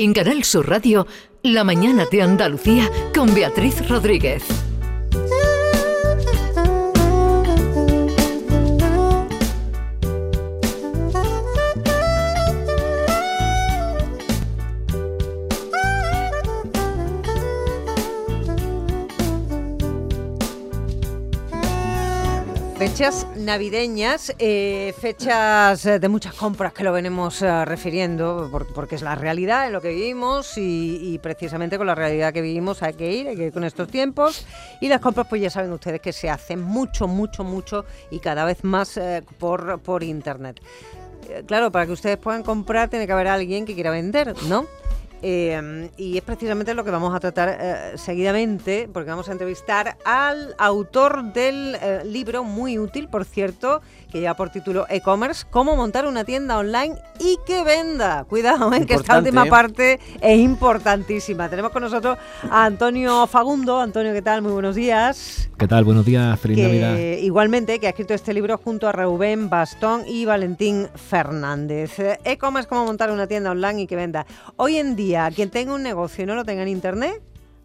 En 0.00 0.12
Canal 0.12 0.44
Sur 0.44 0.68
Radio, 0.68 1.08
La 1.42 1.64
mañana 1.64 2.06
de 2.08 2.22
Andalucía 2.22 2.88
con 3.12 3.34
Beatriz 3.34 3.88
Rodríguez. 3.88 4.67
Fechas 22.88 23.26
navideñas, 23.36 24.34
eh, 24.38 24.94
fechas 24.98 25.84
eh, 25.84 25.98
de 26.00 26.08
muchas 26.08 26.32
compras 26.34 26.72
que 26.72 26.82
lo 26.82 26.90
venimos 26.92 27.42
eh, 27.42 27.64
refiriendo, 27.64 28.48
por- 28.50 28.66
porque 28.72 28.94
es 28.96 29.02
la 29.02 29.14
realidad 29.14 29.66
en 29.66 29.74
lo 29.74 29.80
que 29.80 29.90
vivimos 29.90 30.54
y, 30.56 31.18
precisamente 31.22 31.76
con 31.76 31.86
la 31.86 31.94
realidad 31.94 32.32
que 32.32 32.40
vivimos 32.40 32.82
hay 32.82 32.94
que 32.94 33.12
ir, 33.12 33.28
hay 33.28 33.36
que 33.36 33.44
ir 33.46 33.52
con 33.52 33.62
estos 33.62 33.88
tiempos. 33.88 34.46
Y 34.80 34.88
las 34.88 35.00
compras, 35.00 35.26
pues 35.28 35.42
ya 35.42 35.50
saben 35.50 35.70
ustedes 35.70 36.00
que 36.00 36.12
se 36.12 36.30
hacen 36.30 36.60
mucho, 36.62 37.06
mucho, 37.06 37.44
mucho 37.44 37.84
y 38.10 38.18
cada 38.20 38.44
vez 38.46 38.64
más 38.64 38.98
por, 39.38 39.78
por 39.80 40.02
internet. 40.02 40.60
Claro, 41.46 41.70
para 41.70 41.84
que 41.86 41.92
ustedes 41.92 42.16
puedan 42.16 42.42
comprar 42.42 42.88
tiene 42.88 43.06
que 43.06 43.12
haber 43.12 43.28
alguien 43.28 43.64
que 43.66 43.74
quiera 43.74 43.90
vender, 43.90 44.34
¿no? 44.48 44.66
Eh, 45.22 45.90
y 45.96 46.16
es 46.16 46.22
precisamente 46.22 46.74
lo 46.74 46.84
que 46.84 46.90
vamos 46.90 47.14
a 47.14 47.20
tratar 47.20 47.58
eh, 47.60 47.92
seguidamente, 47.96 48.88
porque 48.92 49.10
vamos 49.10 49.28
a 49.28 49.32
entrevistar 49.32 49.96
al 50.04 50.54
autor 50.58 51.32
del 51.32 51.76
eh, 51.80 52.02
libro, 52.04 52.44
muy 52.44 52.78
útil, 52.78 53.08
por 53.08 53.24
cierto, 53.24 53.80
que 54.10 54.20
lleva 54.20 54.34
por 54.34 54.50
título 54.50 54.86
E-Commerce, 54.88 55.44
cómo 55.50 55.76
montar 55.76 56.06
una 56.06 56.24
tienda 56.24 56.58
online 56.58 56.94
y 57.18 57.36
que 57.46 57.64
venda. 57.64 58.24
Cuidado, 58.24 58.72
eh, 58.72 58.86
que 58.86 58.94
esta 58.94 59.18
última 59.18 59.46
parte 59.46 59.98
es 60.20 60.38
importantísima. 60.38 61.48
Tenemos 61.48 61.72
con 61.72 61.82
nosotros 61.82 62.16
a 62.50 62.64
Antonio 62.64 63.26
Fagundo. 63.26 63.80
Antonio, 63.80 64.12
¿qué 64.12 64.22
tal? 64.22 64.42
Muy 64.42 64.52
buenos 64.52 64.76
días. 64.76 65.50
¿Qué 65.58 65.66
tal? 65.66 65.84
Buenos 65.84 66.06
días, 66.06 66.38
feliz 66.38 66.58
Navidad. 66.58 66.96
igualmente 66.96 67.80
que 67.80 67.88
ha 67.88 67.90
escrito 67.90 68.14
este 68.14 68.32
libro 68.32 68.58
junto 68.58 68.86
a 68.86 68.92
Rubén 68.92 69.50
Bastón 69.50 70.04
y 70.06 70.24
Valentín 70.24 70.88
Fernández. 70.94 71.98
E-commerce, 72.24 72.68
cómo 72.68 72.84
montar 72.84 73.10
una 73.10 73.26
tienda 73.26 73.50
online 73.50 73.82
y 73.82 73.86
que 73.88 73.96
venda. 73.96 74.24
Hoy 74.56 74.76
en 74.76 74.94
día, 74.94 75.07
quien 75.34 75.50
tenga 75.50 75.74
un 75.74 75.82
negocio 75.82 76.24
y 76.24 76.26
no 76.26 76.34
lo 76.34 76.44
tenga 76.44 76.62
en 76.62 76.68
internet, 76.68 77.20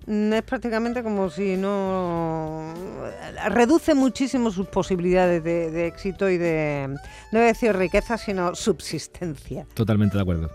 mm, 0.07 0.33
es 0.33 0.41
prácticamente 0.43 1.03
como 1.03 1.29
si 1.29 1.55
no 1.57 2.73
reduce 3.49 3.93
muchísimo 3.93 4.51
sus 4.51 4.67
posibilidades 4.67 5.43
de, 5.43 5.71
de 5.71 5.87
éxito 5.87 6.29
y 6.29 6.37
de 6.37 6.87
no 6.87 7.39
voy 7.39 7.43
a 7.43 7.47
decir 7.47 7.75
riqueza 7.75 8.17
sino 8.17 8.55
subsistencia. 8.55 9.65
Totalmente 9.73 10.15
de 10.17 10.21
acuerdo. 10.21 10.49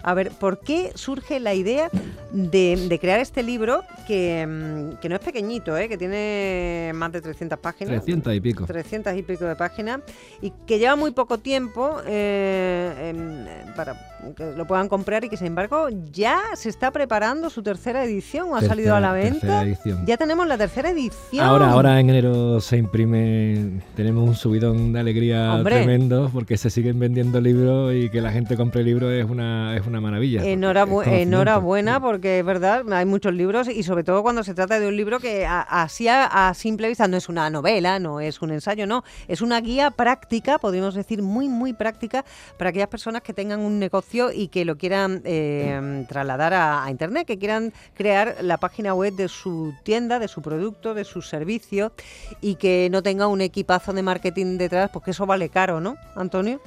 A 0.00 0.14
ver, 0.14 0.30
¿por 0.30 0.60
qué 0.60 0.92
surge 0.94 1.40
la 1.40 1.54
idea 1.54 1.90
de, 2.32 2.86
de 2.88 2.98
crear 3.00 3.18
este 3.18 3.42
libro 3.42 3.82
que, 4.06 4.46
mm, 4.46 5.00
que 5.00 5.08
no 5.08 5.16
es 5.16 5.20
pequeñito, 5.20 5.76
¿eh? 5.76 5.88
que 5.88 5.98
tiene 5.98 6.92
más 6.94 7.10
de 7.12 7.20
300 7.20 7.58
páginas? 7.58 8.04
300 8.04 8.32
y 8.34 8.40
pico. 8.40 8.64
300 8.64 9.16
y 9.16 9.22
pico 9.24 9.44
de 9.44 9.56
páginas 9.56 10.00
y 10.40 10.52
que 10.66 10.78
lleva 10.78 10.94
muy 10.94 11.10
poco 11.10 11.38
tiempo 11.38 11.98
eh, 12.06 13.10
en- 13.10 13.74
para 13.74 13.94
que 14.36 14.52
lo 14.56 14.66
puedan 14.66 14.88
comprar 14.88 15.24
y 15.24 15.28
que 15.28 15.36
sin 15.36 15.46
embargo 15.48 15.88
ya 16.12 16.40
se 16.54 16.68
está 16.68 16.90
preparando 16.90 17.50
su 17.50 17.62
tercera 17.62 18.04
edición 18.04 18.48
o 18.50 18.56
ha 18.56 18.62
salido 18.62 18.94
a 18.96 19.00
la 19.00 19.12
venta. 19.12 19.64
Ya 20.06 20.16
tenemos 20.16 20.46
la 20.48 20.58
tercera 20.58 20.90
edición. 20.90 21.44
Ahora, 21.44 21.70
ahora 21.70 22.00
en 22.00 22.10
enero 22.10 22.60
se 22.60 22.76
imprime, 22.78 23.80
tenemos 23.94 24.28
un 24.28 24.34
subidón 24.34 24.92
de 24.92 25.00
alegría 25.00 25.54
Hombre. 25.54 25.76
tremendo 25.76 26.30
porque 26.32 26.56
se 26.56 26.70
siguen 26.70 26.98
vendiendo 26.98 27.40
libros 27.40 27.94
y 27.94 28.10
que 28.10 28.20
la 28.20 28.32
gente 28.32 28.56
compre 28.56 28.82
libros 28.82 29.12
es 29.12 29.24
una, 29.24 29.76
es 29.76 29.86
una 29.86 30.00
maravilla. 30.00 30.42
Enhorabu- 30.42 31.06
enhorabuena 31.06 32.00
porque 32.00 32.40
es 32.40 32.44
verdad, 32.44 32.82
hay 32.92 33.04
muchos 33.06 33.32
libros 33.34 33.68
y 33.68 33.82
sobre 33.84 34.02
todo 34.04 34.22
cuando 34.22 34.42
se 34.42 34.54
trata 34.54 34.80
de 34.80 34.88
un 34.88 34.96
libro 34.96 35.20
que 35.20 35.46
así 35.46 36.08
a, 36.08 36.48
a 36.48 36.54
simple 36.54 36.88
vista 36.88 37.06
no 37.06 37.16
es 37.16 37.28
una 37.28 37.50
novela, 37.50 37.98
no 37.98 38.20
es 38.20 38.42
un 38.42 38.50
ensayo, 38.50 38.86
no, 38.86 39.04
es 39.28 39.42
una 39.42 39.60
guía 39.60 39.90
práctica, 39.92 40.58
podríamos 40.58 40.94
decir 40.94 41.22
muy, 41.22 41.48
muy 41.48 41.72
práctica 41.72 42.24
para 42.56 42.70
aquellas 42.70 42.88
personas 42.88 43.22
que 43.22 43.32
tengan 43.32 43.60
un 43.60 43.78
negocio 43.78 44.07
y 44.34 44.48
que 44.48 44.64
lo 44.64 44.76
quieran 44.78 45.22
eh, 45.24 46.04
trasladar 46.08 46.54
a, 46.54 46.84
a 46.84 46.90
Internet, 46.90 47.26
que 47.26 47.38
quieran 47.38 47.72
crear 47.94 48.36
la 48.42 48.56
página 48.56 48.94
web 48.94 49.14
de 49.14 49.28
su 49.28 49.74
tienda, 49.82 50.18
de 50.18 50.28
su 50.28 50.40
producto, 50.42 50.94
de 50.94 51.04
su 51.04 51.22
servicio 51.22 51.92
y 52.40 52.54
que 52.56 52.88
no 52.90 53.02
tenga 53.02 53.26
un 53.26 53.40
equipazo 53.40 53.92
de 53.92 54.02
marketing 54.02 54.58
detrás, 54.58 54.90
porque 54.90 55.10
eso 55.12 55.26
vale 55.26 55.48
caro, 55.48 55.80
¿no, 55.80 55.96
Antonio? 56.16 56.60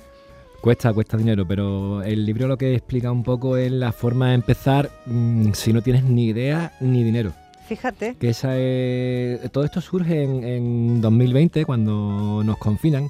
Cuesta, 0.62 0.94
cuesta 0.94 1.18
dinero, 1.18 1.44
pero 1.48 2.04
el 2.04 2.24
libro 2.24 2.48
lo 2.48 2.56
que 2.58 2.76
explica 2.76 3.12
un 3.12 3.24
poco 3.24 3.58
es 3.58 3.72
la 3.72 3.92
forma 3.92 4.30
de 4.30 4.36
empezar 4.36 4.92
mm, 5.08 5.54
si 5.54 5.74
no 5.74 5.82
tienes 5.82 6.04
ni 6.04 6.26
idea 6.28 6.74
ni 6.80 7.04
dinero. 7.04 7.34
Fíjate. 7.68 8.16
Que 8.20 8.30
esa 8.30 8.58
es- 8.60 9.50
todo 9.52 9.64
esto 9.64 9.82
surge 9.82 10.22
en, 10.24 10.44
en 10.44 11.02
2020 11.02 11.66
cuando 11.66 12.44
nos 12.44 12.58
confinan 12.58 13.08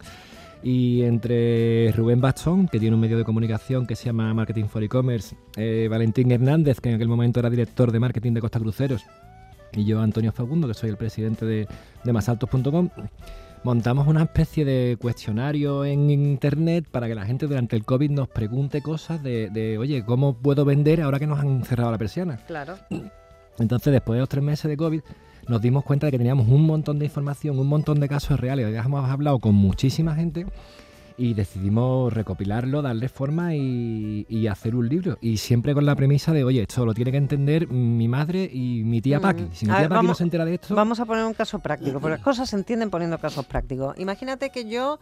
y 0.63 1.03
entre 1.03 1.91
Rubén 1.93 2.21
Bastón, 2.21 2.67
que 2.67 2.79
tiene 2.79 2.95
un 2.95 3.01
medio 3.01 3.17
de 3.17 3.23
comunicación 3.23 3.87
que 3.87 3.95
se 3.95 4.05
llama 4.05 4.33
Marketing 4.33 4.65
for 4.65 4.83
E-Commerce, 4.83 5.35
eh, 5.57 5.87
Valentín 5.89 6.31
Hernández, 6.31 6.79
que 6.79 6.89
en 6.89 6.95
aquel 6.95 7.07
momento 7.07 7.39
era 7.39 7.49
director 7.49 7.91
de 7.91 7.99
marketing 7.99 8.33
de 8.33 8.41
Costa 8.41 8.59
Cruceros, 8.59 9.03
y 9.73 9.85
yo, 9.85 10.01
Antonio 10.01 10.31
Fagundo, 10.31 10.67
que 10.67 10.73
soy 10.73 10.89
el 10.89 10.97
presidente 10.97 11.45
de, 11.45 11.67
de 12.03 12.13
masaltos.com, 12.13 12.89
montamos 13.63 14.07
una 14.07 14.23
especie 14.23 14.65
de 14.65 14.97
cuestionario 14.99 15.85
en 15.85 16.09
internet 16.09 16.85
para 16.89 17.07
que 17.07 17.15
la 17.15 17.25
gente 17.25 17.47
durante 17.47 17.75
el 17.75 17.85
COVID 17.85 18.11
nos 18.11 18.27
pregunte 18.27 18.81
cosas 18.81 19.23
de, 19.23 19.49
de, 19.49 19.77
oye, 19.77 20.03
¿cómo 20.03 20.33
puedo 20.35 20.65
vender 20.65 21.01
ahora 21.01 21.19
que 21.19 21.27
nos 21.27 21.39
han 21.39 21.63
cerrado 21.63 21.91
la 21.91 21.97
persiana? 21.97 22.37
Claro. 22.47 22.75
Entonces, 23.59 23.93
después 23.93 24.17
de 24.17 24.21
los 24.21 24.29
tres 24.29 24.43
meses 24.43 24.69
de 24.69 24.77
COVID, 24.77 25.01
nos 25.47 25.61
dimos 25.61 25.83
cuenta 25.83 26.07
de 26.07 26.11
que 26.11 26.17
teníamos 26.17 26.47
un 26.47 26.65
montón 26.65 26.99
de 26.99 27.05
información, 27.05 27.57
un 27.59 27.67
montón 27.67 27.99
de 27.99 28.07
casos 28.07 28.39
reales. 28.39 28.71
Ya 28.73 28.81
hemos 28.81 29.09
hablado 29.09 29.39
con 29.39 29.55
muchísima 29.55 30.15
gente 30.15 30.45
y 31.17 31.33
decidimos 31.33 32.11
recopilarlo, 32.13 32.81
darle 32.81 33.07
forma 33.09 33.53
y, 33.55 34.25
y 34.29 34.47
hacer 34.47 34.75
un 34.75 34.87
libro. 34.89 35.17
Y 35.21 35.37
siempre 35.37 35.73
con 35.73 35.85
la 35.85 35.95
premisa 35.95 36.31
de, 36.31 36.43
oye, 36.43 36.61
esto 36.61 36.85
lo 36.85 36.93
tiene 36.93 37.11
que 37.11 37.17
entender 37.17 37.67
mi 37.67 38.07
madre 38.07 38.49
y 38.51 38.83
mi 38.83 39.01
tía 39.01 39.19
Mm. 39.19 39.21
Paqui. 39.21 39.47
Si 39.51 39.65
mi 39.65 39.71
A 39.71 39.75
tía 39.75 39.81
ver, 39.81 39.89
Paqui 39.89 39.97
no 39.97 40.03
vamos- 40.07 40.17
se 40.17 40.23
entera 40.23 40.45
de 40.45 40.53
esto, 40.55 40.73
Vamos 40.73 40.99
a 40.99 41.05
poner 41.05 41.25
un 41.25 41.33
caso 41.33 41.59
práctico, 41.59 41.99
porque 41.99 42.15
las 42.15 42.23
cosas 42.23 42.49
se 42.49 42.55
entienden 42.55 42.89
poniendo 42.89 43.19
casos 43.19 43.45
prácticos. 43.45 43.97
Imagínate 43.99 44.49
que 44.49 44.67
yo 44.69 44.99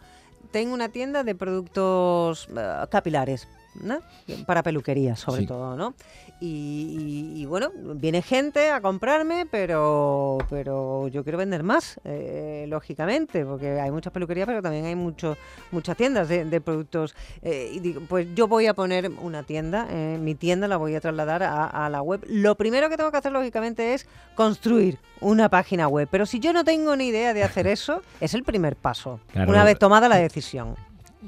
tengo 0.50 0.74
una 0.74 0.88
tienda 0.88 1.22
de 1.24 1.34
productos 1.34 2.48
eh, 2.56 2.86
capilares, 2.90 3.48
¿no? 3.74 4.00
Para 4.46 4.62
peluquería, 4.62 5.16
sobre 5.16 5.42
Sí. 5.42 5.46
todo, 5.46 5.76
¿no? 5.76 5.94
Y, 6.40 7.32
y- 7.36 7.42
y, 7.42 7.46
bueno, 7.46 7.70
viene 7.74 8.22
gente 8.22 8.70
a 8.70 8.80
comprarme, 8.80 9.46
pero, 9.50 10.38
pero 10.48 11.06
yo 11.08 11.22
quiero 11.22 11.36
vender 11.38 11.62
más, 11.62 12.00
eh, 12.04 12.64
lógicamente, 12.68 13.44
porque 13.44 13.78
hay 13.78 13.90
muchas 13.90 14.12
peluquerías, 14.12 14.46
pero 14.46 14.62
también 14.62 14.86
hay 14.86 14.94
mucho, 14.96 15.36
muchas 15.70 15.96
tiendas 15.96 16.28
de, 16.28 16.44
de 16.46 16.60
productos. 16.60 17.14
eh, 17.42 17.70
y 17.74 17.80
digo, 17.80 18.00
pues 18.08 18.26
yo 18.34 18.48
voy 18.48 18.66
a 18.66 18.74
poner 18.74 19.10
una 19.20 19.42
tienda, 19.42 19.86
eh, 19.90 20.18
mi 20.20 20.34
tienda 20.34 20.66
la 20.66 20.76
voy 20.78 20.94
a 20.94 21.00
trasladar 21.00 21.42
a, 21.42 21.66
a 21.66 21.88
la 21.90 22.00
web. 22.02 22.24
Lo 22.28 22.54
primero 22.54 22.88
que 22.88 22.96
tengo 22.96 23.10
que 23.10 23.18
hacer, 23.18 23.32
lógicamente, 23.32 23.94
es 23.94 24.06
construir 24.34 24.98
una 25.20 25.48
página 25.50 25.88
web. 25.88 26.08
Pero 26.10 26.24
si 26.26 26.40
yo 26.40 26.52
no 26.52 26.64
tengo 26.64 26.96
ni 26.96 27.08
idea 27.08 27.34
de 27.34 27.44
hacer 27.44 27.66
eso, 27.66 28.02
es 28.20 28.32
el 28.34 28.44
primer 28.44 28.76
paso, 28.76 29.20
Claro. 29.32 29.50
una 29.50 29.62
vez 29.64 29.78
tomada 29.78 30.08
la 30.08 30.16
decisión. 30.16 30.74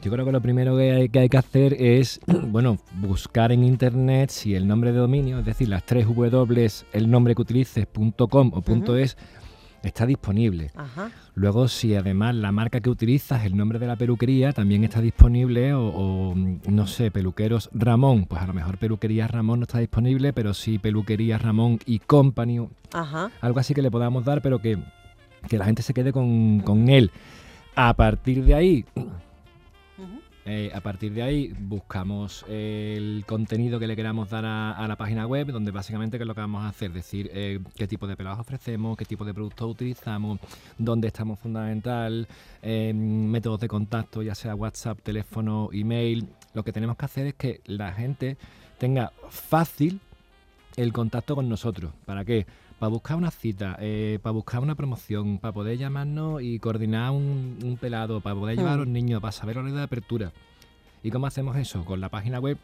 Yo 0.01 0.11
creo 0.11 0.25
que 0.25 0.33
lo 0.33 0.41
primero 0.41 0.77
que 0.77 0.93
hay, 0.93 1.09
que 1.09 1.19
hay 1.19 1.29
que 1.29 1.37
hacer 1.37 1.75
es, 1.75 2.21
bueno, 2.27 2.79
buscar 3.01 3.53
en 3.53 3.63
internet 3.63 4.31
si 4.31 4.55
el 4.55 4.67
nombre 4.67 4.93
de 4.93 4.99
dominio, 4.99 5.41
es 5.41 5.45
decir, 5.45 5.69
las 5.69 5.85
tres 5.85 6.07
W, 6.07 6.71
el 6.93 7.11
nombre 7.11 7.35
que 7.35 7.43
utilices, 7.43 7.87
punto 7.87 8.29
.com 8.29 8.51
o 8.55 8.63
punto. 8.63 8.97
.es, 8.97 9.17
está 9.83 10.07
disponible. 10.07 10.71
Ajá. 10.75 11.11
Luego, 11.35 11.69
si 11.69 11.95
además 11.95 12.35
la 12.35 12.53
marca 12.53 12.81
que 12.81 12.89
utilizas, 12.89 13.45
el 13.45 13.57
nombre 13.57 13.79
de 13.79 13.87
la 13.87 13.97
peluquería, 13.97 14.53
también 14.53 14.85
está 14.85 15.01
disponible, 15.01 15.75
o, 15.75 15.89
o, 15.89 16.35
no 16.35 16.87
sé, 16.87 17.11
peluqueros 17.11 17.69
Ramón, 17.73 18.27
pues 18.27 18.41
a 18.43 18.47
lo 18.47 18.55
mejor 18.55 18.79
peluquería 18.79 19.29
Ramón 19.29 19.61
no 19.61 19.65
está 19.65 19.79
disponible, 19.79 20.33
pero 20.33 20.55
sí 20.55 20.79
peluquería 20.79 21.39
Ramón 21.39 21.79
y 21.85 21.99
Company, 21.99 22.67
Ajá. 22.93 23.31
algo 23.41 23.61
así 23.61 23.75
que 23.75 23.83
le 23.83 23.91
podamos 23.91 24.25
dar, 24.25 24.41
pero 24.43 24.61
que, 24.61 24.79
que 25.49 25.59
la 25.59 25.65
gente 25.65 25.83
se 25.83 25.95
quede 25.95 26.13
con, 26.13 26.61
con 26.61 26.89
él. 26.89 27.11
A 27.75 27.95
partir 27.95 28.45
de 28.45 28.55
ahí. 28.55 28.85
Eh, 30.45 30.73
a 30.75 30.81
partir 30.81 31.13
de 31.13 31.23
ahí 31.23 31.55
buscamos 31.57 32.45
el 32.49 33.25
contenido 33.27 33.79
que 33.79 33.87
le 33.87 33.95
queramos 33.95 34.29
dar 34.29 34.45
a, 34.45 34.87
la 34.89 34.97
página 34.97 35.27
web, 35.27 35.53
donde 35.53 35.71
básicamente 35.71 36.17
es 36.17 36.27
lo 36.27 36.35
que 36.35 36.41
vamos 36.41 36.65
a 36.65 36.69
hacer, 36.69 36.93
decir 36.93 37.31
eh, 37.33 37.61
qué 37.77 37.87
tipo 37.87 38.09
de 38.09 38.17
pelados 38.17 38.41
ofrecemos, 38.41 38.97
qué 38.97 39.05
tipo 39.05 39.25
de 39.25 39.33
productos 39.35 39.71
utilizamos, 39.71 40.41
dónde 40.79 41.09
estamos 41.09 41.39
fundamental, 41.39 42.27
eh, 42.61 42.93
métodos 42.93 43.61
de 43.61 43.69
contacto, 43.69 44.23
ya 44.23 44.35
sea 44.35 44.55
WhatsApp, 44.57 44.99
teléfono, 45.03 45.69
email. 45.73 46.29
Lo 46.55 46.65
que 46.65 46.73
tenemos 46.73 46.97
que 46.97 47.05
hacer 47.05 47.27
es 47.29 47.35
que 47.35 47.61
la 47.67 47.93
gente 47.93 48.37
tenga 48.79 49.13
fácil 49.31 50.01
el 50.77 50.93
contacto 50.93 51.35
con 51.35 51.49
nosotros. 51.49 51.93
¿Para 52.05 52.25
qué? 52.25 52.47
Para 52.79 52.91
buscar 52.91 53.17
una 53.17 53.31
cita, 53.31 53.77
eh, 53.81 54.19
para 54.23 54.33
buscar 54.33 54.61
una 54.61 54.75
promoción, 54.75 55.39
para 55.39 55.53
poder 55.53 55.79
llamarnos 55.79 56.43
y 56.43 56.59
coordinar 56.59 57.13
un, 57.13 57.59
un 57.63 57.77
pelado, 57.77 58.21
para 58.21 58.35
poder 58.35 58.57
llevar 58.57 58.73
a 58.75 58.77
los 58.77 58.89
Hmm. 58.89 58.93
niños, 58.93 59.21
para 59.21 59.33
saber 59.33 59.59
horario 59.59 59.77
de 59.77 59.83
apertura. 59.83 60.33
¿Y 61.03 61.11
cómo 61.11 61.27
hacemos 61.27 61.57
eso? 61.57 61.85
Con 61.85 62.01
la 62.01 62.09
página 62.09 62.39
web 62.41 62.59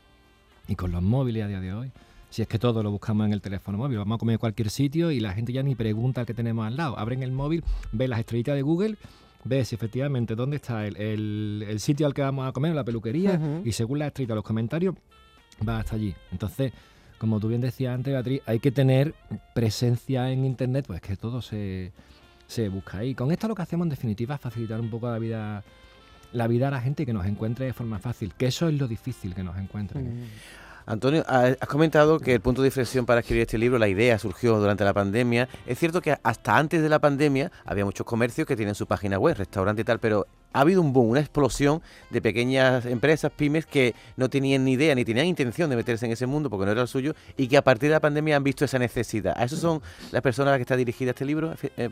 y 0.66 0.74
con 0.74 0.92
los 0.92 1.02
móviles 1.02 1.44
a 1.44 1.48
día 1.48 1.60
de 1.60 1.72
hoy. 1.72 1.90
Si 2.30 2.42
es 2.42 2.48
que 2.48 2.58
todo 2.58 2.82
lo 2.82 2.90
buscamos 2.90 3.26
en 3.26 3.32
el 3.32 3.40
teléfono 3.40 3.78
móvil, 3.78 3.98
vamos 3.98 4.16
a 4.16 4.18
comer 4.18 4.34
en 4.34 4.38
cualquier 4.38 4.70
sitio 4.70 5.10
y 5.10 5.18
la 5.18 5.32
gente 5.32 5.52
ya 5.52 5.62
ni 5.62 5.74
pregunta 5.74 6.26
qué 6.26 6.34
tenemos 6.34 6.66
al 6.66 6.76
lado. 6.76 6.98
Abren 6.98 7.22
el 7.22 7.32
móvil, 7.32 7.64
ven 7.92 8.10
las 8.10 8.18
estrellitas 8.20 8.54
de 8.54 8.62
Google, 8.62 8.96
ves 9.44 9.72
efectivamente 9.72 10.34
dónde 10.34 10.56
está 10.56 10.86
el, 10.86 11.74
sitio 11.78 12.06
al 12.06 12.12
que 12.12 12.20
vamos 12.22 12.46
a 12.46 12.52
comer, 12.52 12.74
la 12.74 12.84
peluquería, 12.84 13.40
y 13.64 13.72
según 13.72 14.00
la 14.00 14.08
estrellita, 14.08 14.34
los 14.34 14.44
comentarios, 14.44 14.94
va 15.66 15.78
hasta 15.78 15.96
allí. 15.96 16.14
Entonces, 16.30 16.72
como 17.18 17.40
tú 17.40 17.48
bien 17.48 17.60
decías 17.60 17.94
antes, 17.94 18.12
Beatriz, 18.12 18.42
hay 18.46 18.60
que 18.60 18.70
tener 18.70 19.14
presencia 19.54 20.30
en 20.30 20.44
Internet, 20.44 20.84
pues 20.86 21.00
que 21.00 21.16
todo 21.16 21.42
se, 21.42 21.92
se 22.46 22.68
busca 22.68 22.98
ahí. 22.98 23.14
Con 23.14 23.32
esto 23.32 23.48
lo 23.48 23.54
que 23.54 23.62
hacemos 23.62 23.84
en 23.86 23.90
definitiva 23.90 24.36
es 24.36 24.40
facilitar 24.40 24.80
un 24.80 24.90
poco 24.90 25.10
la 25.10 25.18
vida 25.18 25.64
la 26.32 26.46
vida 26.46 26.68
a 26.68 26.70
la 26.70 26.80
gente 26.80 27.04
y 27.04 27.06
que 27.06 27.12
nos 27.12 27.26
encuentre 27.26 27.66
de 27.66 27.72
forma 27.72 27.98
fácil, 27.98 28.34
que 28.34 28.46
eso 28.46 28.68
es 28.68 28.74
lo 28.78 28.86
difícil 28.86 29.34
que 29.34 29.42
nos 29.42 29.56
encuentren. 29.56 30.24
Mm. 30.24 30.26
Antonio, 30.88 31.22
has 31.28 31.68
comentado 31.68 32.18
que 32.18 32.32
el 32.32 32.40
punto 32.40 32.62
de 32.62 32.68
inflexión 32.68 33.04
para 33.04 33.20
escribir 33.20 33.42
este 33.42 33.58
libro, 33.58 33.78
la 33.78 33.88
idea 33.88 34.18
surgió 34.18 34.58
durante 34.58 34.84
la 34.84 34.94
pandemia. 34.94 35.46
Es 35.66 35.78
cierto 35.78 36.00
que 36.00 36.16
hasta 36.22 36.56
antes 36.56 36.80
de 36.80 36.88
la 36.88 36.98
pandemia 36.98 37.52
había 37.66 37.84
muchos 37.84 38.06
comercios 38.06 38.46
que 38.46 38.56
tienen 38.56 38.74
su 38.74 38.86
página 38.86 39.18
web, 39.18 39.36
restaurante 39.36 39.82
y 39.82 39.84
tal, 39.84 39.98
pero 39.98 40.26
ha 40.54 40.60
habido 40.60 40.80
un 40.80 40.94
boom, 40.94 41.10
una 41.10 41.20
explosión 41.20 41.82
de 42.08 42.22
pequeñas 42.22 42.86
empresas, 42.86 43.30
pymes, 43.30 43.66
que 43.66 43.94
no 44.16 44.30
tenían 44.30 44.64
ni 44.64 44.72
idea 44.72 44.94
ni 44.94 45.04
tenían 45.04 45.26
intención 45.26 45.68
de 45.68 45.76
meterse 45.76 46.06
en 46.06 46.12
ese 46.12 46.26
mundo 46.26 46.48
porque 46.48 46.64
no 46.64 46.72
era 46.72 46.80
el 46.80 46.88
suyo 46.88 47.14
y 47.36 47.48
que 47.48 47.58
a 47.58 47.62
partir 47.62 47.90
de 47.90 47.96
la 47.96 48.00
pandemia 48.00 48.36
han 48.36 48.44
visto 48.44 48.64
esa 48.64 48.78
necesidad. 48.78 49.34
¿A 49.36 49.44
eso 49.44 49.56
son 49.58 49.82
las 50.10 50.22
personas 50.22 50.48
a 50.48 50.50
las 50.52 50.58
que 50.58 50.62
está 50.62 50.76
dirigida 50.76 51.10
este 51.10 51.26
libro? 51.26 51.54
Eh, 51.76 51.90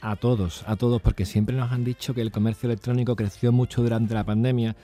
a 0.00 0.16
todos, 0.16 0.64
a 0.66 0.76
todos, 0.76 1.02
porque 1.02 1.26
siempre 1.26 1.54
nos 1.54 1.70
han 1.72 1.84
dicho 1.84 2.14
que 2.14 2.22
el 2.22 2.32
comercio 2.32 2.68
electrónico 2.68 3.14
creció 3.16 3.52
mucho 3.52 3.82
durante 3.82 4.14
la 4.14 4.24
pandemia, 4.24 4.76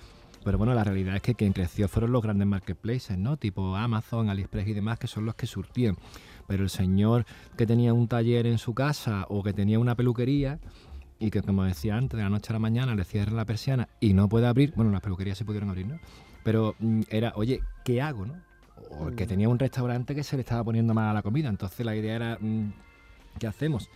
pero 0.46 0.58
bueno, 0.58 0.75
la 0.75 0.84
realidad 0.84 1.16
es 1.16 1.22
que 1.22 1.34
quien 1.34 1.52
creció 1.52 1.88
fueron 1.88 2.12
los 2.12 2.22
grandes 2.22 2.46
marketplaces, 2.46 3.19
¿no? 3.19 3.37
Tipo 3.37 3.75
Amazon, 3.75 4.31
AliExpress 4.31 4.69
y 4.69 4.75
demás, 4.75 4.96
que 4.96 5.08
son 5.08 5.26
los 5.26 5.34
que 5.34 5.48
surtían. 5.48 5.96
Pero 6.46 6.62
el 6.62 6.70
señor 6.70 7.26
que 7.56 7.66
tenía 7.66 7.93
un 7.93 8.06
taller 8.06 8.46
en 8.46 8.58
su 8.58 8.72
casa 8.72 9.26
o 9.28 9.43
que 9.43 9.52
tenía 9.52 9.81
una 9.81 9.96
peluquería 9.96 10.60
y 11.19 11.32
que, 11.32 11.43
como 11.43 11.64
decía 11.64 11.96
antes, 11.96 12.16
de 12.16 12.22
la 12.22 12.31
noche 12.31 12.50
a 12.50 12.52
la 12.52 12.58
mañana 12.60 12.94
le 12.94 13.02
cierran 13.02 13.34
la 13.34 13.44
persiana 13.44 13.88
y 13.98 14.14
no 14.14 14.28
puede 14.28 14.46
abrir, 14.46 14.72
bueno, 14.76 14.93
las 14.93 15.00
peluquerías 15.00 15.37
se 15.37 15.44
pudieron 15.44 15.69
abrir, 15.69 15.88
¿no? 15.88 15.98
Pero 16.44 16.76
mm, 16.78 17.00
era, 17.10 17.32
oye, 17.34 17.60
¿qué 17.84 18.00
hago, 18.00 18.25
no? 18.25 18.34
O 19.00 19.06
que 19.16 19.25
mm. 19.25 19.28
tenía 19.28 19.48
un 19.48 19.58
restaurante 19.58 20.14
que 20.14 20.22
se 20.22 20.37
le 20.37 20.43
estaba 20.43 20.62
poniendo 20.62 20.94
mal 20.94 21.10
a 21.10 21.12
la 21.12 21.22
comida. 21.22 21.48
Entonces 21.48 21.84
la 21.84 21.96
idea 21.96 22.14
era, 22.14 22.38
mm, 22.40 22.72
¿qué 23.40 23.48
hacemos? 23.48 23.90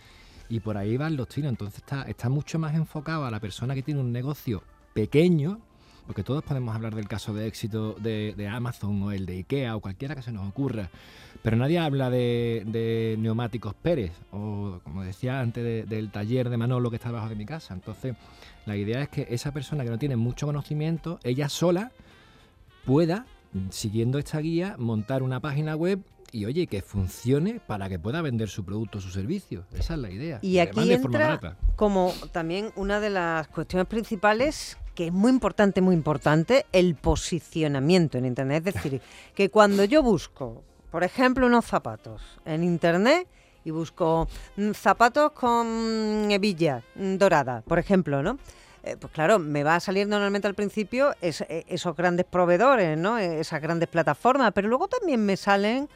Y 0.49 0.59
por 0.59 0.75
ahí 0.75 0.97
van 0.97 1.15
los 1.15 1.29
chinos. 1.29 1.51
Entonces 1.51 1.77
está, 1.77 2.01
está 2.09 2.27
mucho 2.27 2.59
más 2.59 2.75
enfocado 2.75 3.23
a 3.23 3.31
la 3.31 3.39
persona 3.39 3.73
que 3.73 3.83
tiene 3.83 4.01
un 4.01 4.11
negocio 4.11 4.63
pequeño, 4.93 5.61
porque 6.07 6.23
todos 6.23 6.43
podemos 6.43 6.75
hablar 6.75 6.95
del 6.95 7.07
caso 7.07 7.33
de 7.33 7.47
éxito 7.47 7.95
de, 7.99 8.49
Amazon 8.51 9.01
o 9.03 9.11
el 9.11 9.25
de 9.25 9.37
Ikea 9.37 9.75
o 9.75 9.79
cualquiera 9.79 10.15
que 10.15 10.21
se 10.21 10.31
nos 10.31 10.47
ocurra. 10.47 10.89
Pero 11.41 11.57
nadie 11.57 11.79
habla 11.79 12.09
de, 12.09 13.15
neumáticos 13.19 13.73
Pérez 13.73 14.11
o, 14.31 14.79
como 14.83 15.03
decía 15.03 15.39
antes, 15.39 15.87
del 15.87 16.11
taller 16.11 16.49
de 16.49 16.57
Manolo 16.57 16.89
que 16.89 16.97
está 16.97 17.09
debajo 17.09 17.29
de 17.29 17.35
mi 17.35 17.45
casa. 17.45 17.73
Entonces, 17.73 18.15
la 18.65 18.75
idea 18.75 19.01
es 19.01 19.09
que 19.09 19.27
esa 19.29 19.51
persona 19.51 19.83
que 19.83 19.89
no 19.89 19.97
tiene 19.97 20.15
mucho 20.15 20.45
conocimiento, 20.45 21.19
ella 21.23 21.49
sola 21.49 21.91
pueda, 22.85 23.25
siguiendo 23.69 24.19
esta 24.19 24.39
guía, 24.39 24.75
montar 24.77 25.23
una 25.23 25.39
página 25.39 25.75
web 25.75 25.99
y 26.31 26.45
oye, 26.45 26.67
que 26.67 26.81
funcione 26.81 27.59
para 27.65 27.89
que 27.89 27.99
pueda 27.99 28.21
vender 28.21 28.49
su 28.49 28.63
producto 28.63 28.97
o 28.97 29.01
su 29.01 29.09
servicio. 29.09 29.65
Esa 29.73 29.93
es 29.95 29.99
la 29.99 30.09
idea. 30.09 30.39
Y 30.41 30.59
aquí 30.59 30.91
entra 30.91 31.57
como 31.75 32.13
también 32.31 32.71
una 32.75 32.99
de 32.99 33.09
las 33.09 33.47
cuestiones 33.49 33.87
principales 33.87 34.77
que 34.95 35.07
es 35.07 35.13
muy 35.13 35.31
importante, 35.31 35.81
muy 35.81 35.95
importante, 35.95 36.65
el 36.71 36.95
posicionamiento 36.95 38.17
en 38.17 38.25
Internet. 38.25 38.67
Es 38.67 38.73
decir, 38.73 39.01
que 39.35 39.49
cuando 39.49 39.83
yo 39.83 40.03
busco, 40.03 40.63
por 40.89 41.03
ejemplo, 41.03 41.47
unos 41.47 41.65
zapatos 41.65 42.21
en 42.45 42.63
Internet 42.63 43.27
y 43.63 43.71
busco 43.71 44.27
mm, 44.57 44.71
zapatos 44.71 45.31
con 45.31 46.27
hebilla 46.29 46.83
dorada, 46.95 47.61
por 47.61 47.79
ejemplo, 47.79 48.21
¿no? 48.21 48.37
Eh, 48.83 48.97
pues 48.99 49.13
claro, 49.13 49.37
me 49.37 49.63
va 49.63 49.75
a 49.75 49.79
salir 49.79 50.07
normalmente 50.07 50.47
al 50.47 50.55
principio 50.55 51.13
e, 51.21 51.33
esos 51.67 51.95
grandes 51.95 52.25
proveedores, 52.25 52.97
¿no? 52.97 53.19
Esas 53.19 53.61
grandes 53.61 53.87
plataformas, 53.87 54.51
pero 54.53 54.67
luego 54.67 54.87
también 54.87 55.23
me 55.23 55.37
salen 55.37 55.87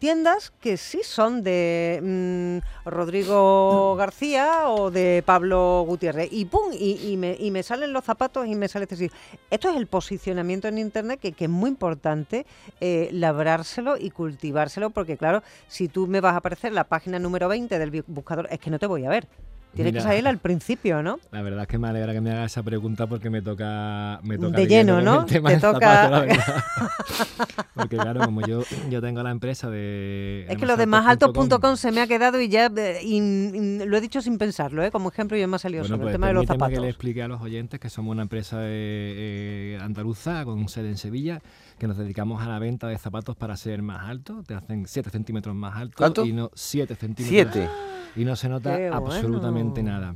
tiendas 0.00 0.50
que 0.60 0.78
sí 0.78 1.02
son 1.04 1.44
de 1.44 2.00
mm, 2.02 2.88
Rodrigo 2.88 3.94
García 3.96 4.68
o 4.68 4.90
de 4.90 5.22
Pablo 5.24 5.84
Gutiérrez. 5.86 6.28
Y 6.32 6.46
pum, 6.46 6.72
y, 6.72 7.16
me, 7.18 7.36
y 7.38 7.50
me 7.50 7.62
salen 7.62 7.92
los 7.92 8.04
zapatos 8.04 8.46
y 8.46 8.56
me 8.56 8.66
sale 8.66 8.86
este 8.90 9.10
Esto 9.50 9.70
es 9.70 9.76
el 9.76 9.86
posicionamiento 9.86 10.66
en 10.66 10.78
Internet 10.78 11.20
que, 11.20 11.34
es 11.38 11.48
muy 11.48 11.68
importante 11.68 12.46
eh, 12.80 13.10
labrárselo 13.12 13.96
y 13.98 14.10
cultivárselo, 14.10 14.90
porque 14.90 15.16
claro, 15.16 15.42
si 15.68 15.88
tú 15.88 16.06
me 16.06 16.20
vas 16.20 16.32
a 16.32 16.38
aparecer 16.38 16.72
la 16.72 16.84
página 16.84 17.18
número 17.18 17.48
20 17.48 17.78
del 17.78 18.02
buscador, 18.06 18.48
es 18.50 18.58
que 18.58 18.70
no 18.70 18.78
te 18.78 18.86
voy 18.86 19.04
a 19.04 19.10
ver. 19.10 19.28
Tiene 19.74 19.92
que 19.92 20.00
salir 20.00 20.26
al 20.26 20.38
principio, 20.38 21.02
¿no? 21.02 21.18
La 21.30 21.42
verdad 21.42 21.62
es 21.62 21.68
que 21.68 21.78
me 21.78 21.88
alegra 21.88 22.12
que 22.12 22.20
me 22.20 22.32
haga 22.32 22.44
esa 22.44 22.62
pregunta 22.62 23.06
porque 23.06 23.30
me 23.30 23.40
toca, 23.40 24.20
me 24.22 24.36
toca 24.36 24.56
de 24.56 24.66
lleno, 24.66 25.00
¿no? 25.00 25.24
Te 25.26 25.40
toca. 25.58 26.26
porque 27.74 27.96
claro, 27.96 28.20
como 28.24 28.40
yo, 28.42 28.62
yo 28.90 29.00
tengo 29.00 29.22
la 29.22 29.30
empresa 29.30 29.70
de. 29.70 30.46
Es 30.48 30.56
que 30.56 30.66
lo 30.66 30.76
de 30.76 30.86
másaltos.com 30.86 31.76
se 31.76 31.92
me 31.92 32.00
ha 32.00 32.06
quedado 32.06 32.40
y 32.40 32.48
ya 32.48 32.68
lo 32.68 33.96
he 33.96 34.00
dicho 34.00 34.20
sin 34.20 34.38
pensarlo, 34.38 34.82
¿eh? 34.84 34.90
Como 34.90 35.08
ejemplo, 35.10 35.36
yo 35.36 35.46
me 35.46 35.56
ha 35.56 35.58
salido 35.58 35.84
sobre 35.84 35.96
el 35.96 36.02
pues 36.02 36.12
tema 36.14 36.28
de 36.28 36.34
los 36.34 36.46
zapatos. 36.46 36.74
que 36.74 36.80
le 36.80 36.88
explique 36.88 37.22
a 37.22 37.28
los 37.28 37.40
oyentes 37.40 37.78
que 37.78 37.90
somos 37.90 38.12
una 38.12 38.22
empresa 38.22 38.58
de, 38.58 38.68
eh, 38.70 39.78
andaluza 39.80 40.44
con 40.44 40.68
sede 40.68 40.88
en 40.88 40.96
Sevilla 40.96 41.40
que 41.80 41.88
nos 41.88 41.96
dedicamos 41.96 42.42
a 42.42 42.48
la 42.48 42.58
venta 42.58 42.86
de 42.86 42.98
zapatos 42.98 43.34
para 43.34 43.56
ser 43.56 43.80
más 43.80 44.08
altos. 44.08 44.46
Te 44.46 44.54
hacen 44.54 44.86
7 44.86 45.10
centímetros 45.10 45.56
más. 45.56 45.88
¿Cuánto? 45.96 46.26
Y 46.26 46.32
no 46.32 46.50
7 46.54 46.94
centímetros. 46.94 47.54
7 47.54 47.68
y 48.16 48.24
no 48.24 48.36
se 48.36 48.48
nota 48.48 48.76
absolutamente 48.92 49.82
nada. 49.82 50.14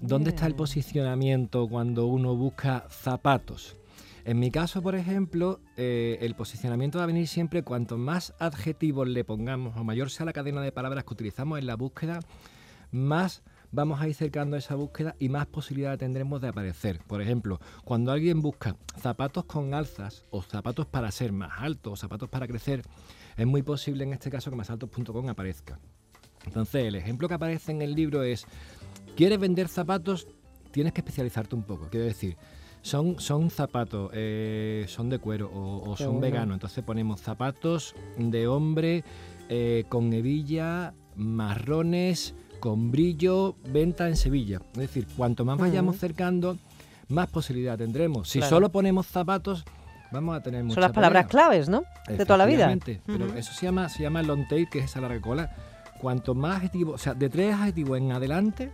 ¿Dónde 0.00 0.30
está 0.30 0.46
el 0.46 0.54
posicionamiento 0.54 1.68
cuando 1.68 2.06
uno 2.06 2.34
busca 2.34 2.86
zapatos? 2.88 3.76
En 4.24 4.38
mi 4.38 4.50
caso, 4.50 4.82
por 4.82 4.94
ejemplo, 4.94 5.60
eh, 5.76 6.18
el 6.22 6.34
posicionamiento 6.34 6.98
va 6.98 7.04
a 7.04 7.08
venir 7.08 7.28
siempre 7.28 7.62
cuanto 7.62 7.98
más 7.98 8.34
adjetivos 8.38 9.06
le 9.06 9.22
pongamos 9.22 9.76
o 9.76 9.84
mayor 9.84 10.10
sea 10.10 10.24
la 10.24 10.32
cadena 10.32 10.62
de 10.62 10.72
palabras 10.72 11.04
que 11.04 11.12
utilizamos 11.12 11.58
en 11.58 11.66
la 11.66 11.74
búsqueda, 11.76 12.20
más 12.90 13.42
vamos 13.72 14.00
a 14.00 14.08
ir 14.08 14.14
cercando 14.14 14.56
esa 14.56 14.74
búsqueda 14.74 15.16
y 15.18 15.28
más 15.28 15.46
posibilidad 15.46 15.98
tendremos 15.98 16.40
de 16.40 16.48
aparecer. 16.48 17.00
Por 17.06 17.20
ejemplo, 17.20 17.58
cuando 17.84 18.12
alguien 18.12 18.40
busca 18.42 18.76
zapatos 18.98 19.44
con 19.46 19.74
alzas 19.74 20.24
o 20.30 20.42
zapatos 20.42 20.86
para 20.86 21.10
ser 21.10 21.32
más 21.32 21.50
altos 21.58 21.94
o 21.94 21.96
zapatos 21.96 22.28
para 22.28 22.46
crecer, 22.46 22.82
es 23.36 23.46
muy 23.46 23.62
posible 23.62 24.04
en 24.04 24.12
este 24.12 24.30
caso 24.30 24.50
que 24.50 24.56
masaltos.com 24.56 25.28
aparezca. 25.28 25.80
Entonces, 26.44 26.84
el 26.84 26.94
ejemplo 26.94 27.28
que 27.28 27.34
aparece 27.34 27.72
en 27.72 27.82
el 27.82 27.94
libro 27.94 28.22
es, 28.22 28.46
¿quieres 29.16 29.38
vender 29.38 29.68
zapatos? 29.68 30.28
Tienes 30.70 30.92
que 30.92 31.00
especializarte 31.00 31.54
un 31.54 31.62
poco. 31.62 31.88
Quiero 31.88 32.06
decir, 32.06 32.36
son, 32.82 33.20
son 33.20 33.48
zapatos, 33.48 34.10
eh, 34.12 34.84
son 34.88 35.08
de 35.08 35.18
cuero 35.18 35.50
o, 35.52 35.96
son 35.96 36.20
veganos. 36.20 36.54
Entonces 36.54 36.84
ponemos 36.84 37.20
zapatos 37.20 37.94
de 38.18 38.48
hombre 38.48 39.04
eh, 39.48 39.84
con 39.88 40.12
hebilla, 40.12 40.92
marrones, 41.14 42.34
con 42.62 42.92
brillo, 42.92 43.56
venta 43.72 44.06
en 44.06 44.16
Sevilla. 44.16 44.60
Es 44.74 44.78
decir, 44.78 45.04
cuanto 45.16 45.44
más 45.44 45.58
vayamos 45.58 45.96
cercando, 45.96 46.56
más 47.08 47.26
posibilidad 47.26 47.76
tendremos. 47.76 48.28
Si 48.28 48.40
solo 48.40 48.70
ponemos 48.70 49.08
zapatos, 49.08 49.64
vamos 50.12 50.36
a 50.36 50.42
tener 50.44 50.62
muchas 50.62 50.74
Son 50.76 50.82
las 50.82 50.92
palabras 50.92 51.26
claves, 51.26 51.68
¿no? 51.68 51.82
De 52.06 52.24
toda 52.24 52.36
la 52.36 52.46
vida. 52.46 52.72
Pero 53.04 53.34
eso 53.34 53.52
se 53.52 53.66
llama, 53.66 53.88
se 53.88 54.04
llama 54.04 54.22
long 54.22 54.46
tail, 54.46 54.68
que 54.70 54.78
es 54.78 54.84
esa 54.84 55.00
larga 55.00 55.20
cola 55.20 55.50
cuanto 56.00 56.36
más 56.36 56.58
adjetivos, 56.58 56.94
o 56.94 56.98
sea, 56.98 57.14
de 57.14 57.28
tres 57.28 57.52
adjetivos 57.52 57.98
en 57.98 58.12
adelante, 58.12 58.70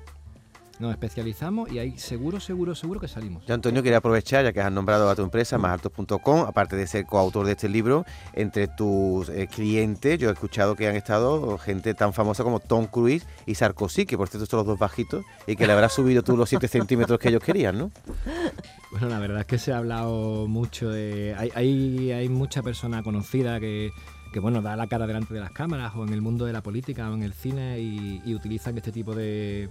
nos 0.78 0.92
especializamos 0.92 1.70
y 1.70 1.78
ahí 1.78 1.98
seguro, 1.98 2.40
seguro, 2.40 2.74
seguro 2.74 3.00
que 3.00 3.08
salimos. 3.08 3.44
Yo, 3.46 3.54
Antonio, 3.54 3.82
quería 3.82 3.98
aprovechar, 3.98 4.44
ya 4.44 4.52
que 4.52 4.60
has 4.60 4.72
nombrado 4.72 5.10
a 5.10 5.14
tu 5.14 5.22
empresa, 5.22 5.58
másaltos.com, 5.58 6.40
aparte 6.46 6.76
de 6.76 6.86
ser 6.86 7.06
coautor 7.06 7.46
de 7.46 7.52
este 7.52 7.68
libro, 7.68 8.04
entre 8.32 8.68
tus 8.68 9.28
eh, 9.28 9.48
clientes, 9.52 10.18
yo 10.18 10.28
he 10.30 10.32
escuchado 10.32 10.76
que 10.76 10.88
han 10.88 10.96
estado 10.96 11.58
gente 11.58 11.94
tan 11.94 12.12
famosa 12.12 12.44
como 12.44 12.60
Tom 12.60 12.86
Cruise 12.86 13.26
y 13.46 13.54
Sarkozy, 13.54 14.06
que 14.06 14.16
por 14.16 14.28
cierto 14.28 14.46
son 14.46 14.58
los 14.58 14.66
dos 14.66 14.78
bajitos, 14.78 15.24
y 15.46 15.56
que 15.56 15.66
le 15.66 15.72
habrás 15.72 15.92
subido 15.92 16.22
tú 16.22 16.36
los 16.36 16.48
7 16.48 16.68
centímetros 16.68 17.18
que 17.18 17.28
ellos 17.28 17.42
querían, 17.42 17.78
¿no? 17.78 17.90
Bueno, 18.90 19.08
la 19.08 19.18
verdad 19.18 19.40
es 19.40 19.46
que 19.46 19.58
se 19.58 19.72
ha 19.72 19.78
hablado 19.78 20.48
mucho 20.48 20.88
de... 20.88 21.34
Hay, 21.36 21.50
hay, 21.54 22.10
hay 22.10 22.28
mucha 22.30 22.62
persona 22.62 23.02
conocida 23.02 23.60
que 23.60 23.90
que 24.32 24.40
bueno, 24.40 24.60
da 24.60 24.76
la 24.76 24.86
cara 24.86 25.06
delante 25.06 25.34
de 25.34 25.40
las 25.40 25.52
cámaras 25.52 25.94
o 25.96 26.04
en 26.04 26.12
el 26.12 26.20
mundo 26.20 26.44
de 26.44 26.52
la 26.52 26.62
política 26.62 27.10
o 27.10 27.14
en 27.14 27.22
el 27.22 27.32
cine 27.32 27.80
y, 27.80 28.34
utilizan 28.34 28.76
este 28.76 28.92
tipo 28.92 29.14
de, 29.14 29.70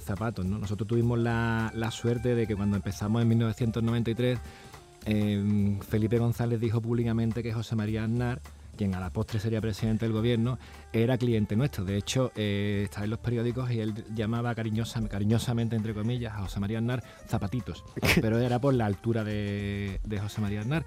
zapatos. 0.00 0.44
¿no? 0.44 0.58
Nosotros 0.58 0.86
tuvimos 0.86 1.18
la, 1.18 1.90
suerte 1.90 2.34
de 2.34 2.46
que 2.46 2.56
cuando 2.56 2.76
empezamos 2.76 3.22
en 3.22 3.28
1993, 3.28 4.38
em, 5.06 5.80
Felipe 5.80 6.18
González 6.18 6.60
dijo 6.60 6.80
públicamente 6.80 7.42
que 7.42 7.52
José 7.52 7.76
María 7.76 8.04
Aznar, 8.04 8.40
quien 8.76 8.94
a 8.94 9.00
la 9.00 9.10
postre 9.10 9.38
sería 9.40 9.60
presidente 9.60 10.06
del 10.06 10.12
gobierno, 10.14 10.58
era 10.92 11.18
cliente 11.18 11.54
nuestro. 11.56 11.84
De 11.84 11.96
hecho, 11.96 12.32
eh, 12.34 12.82
está 12.84 13.04
en 13.04 13.10
los 13.10 13.18
periódicos 13.18 13.70
y 13.70 13.80
él 13.80 13.92
llamaba 14.14 14.54
cariñosamente, 14.54 15.76
entre 15.76 15.92
comillas, 15.92 16.34
a 16.34 16.42
José 16.42 16.60
María 16.60 16.78
Aznar 16.78 17.02
zapatitos, 17.26 17.84
pero 18.22 18.38
era 18.38 18.58
por 18.58 18.72
la 18.74 18.86
altura 18.86 19.22
de, 19.22 20.00
de 20.02 20.18
José 20.18 20.40
María 20.40 20.60
Aznar. 20.60 20.84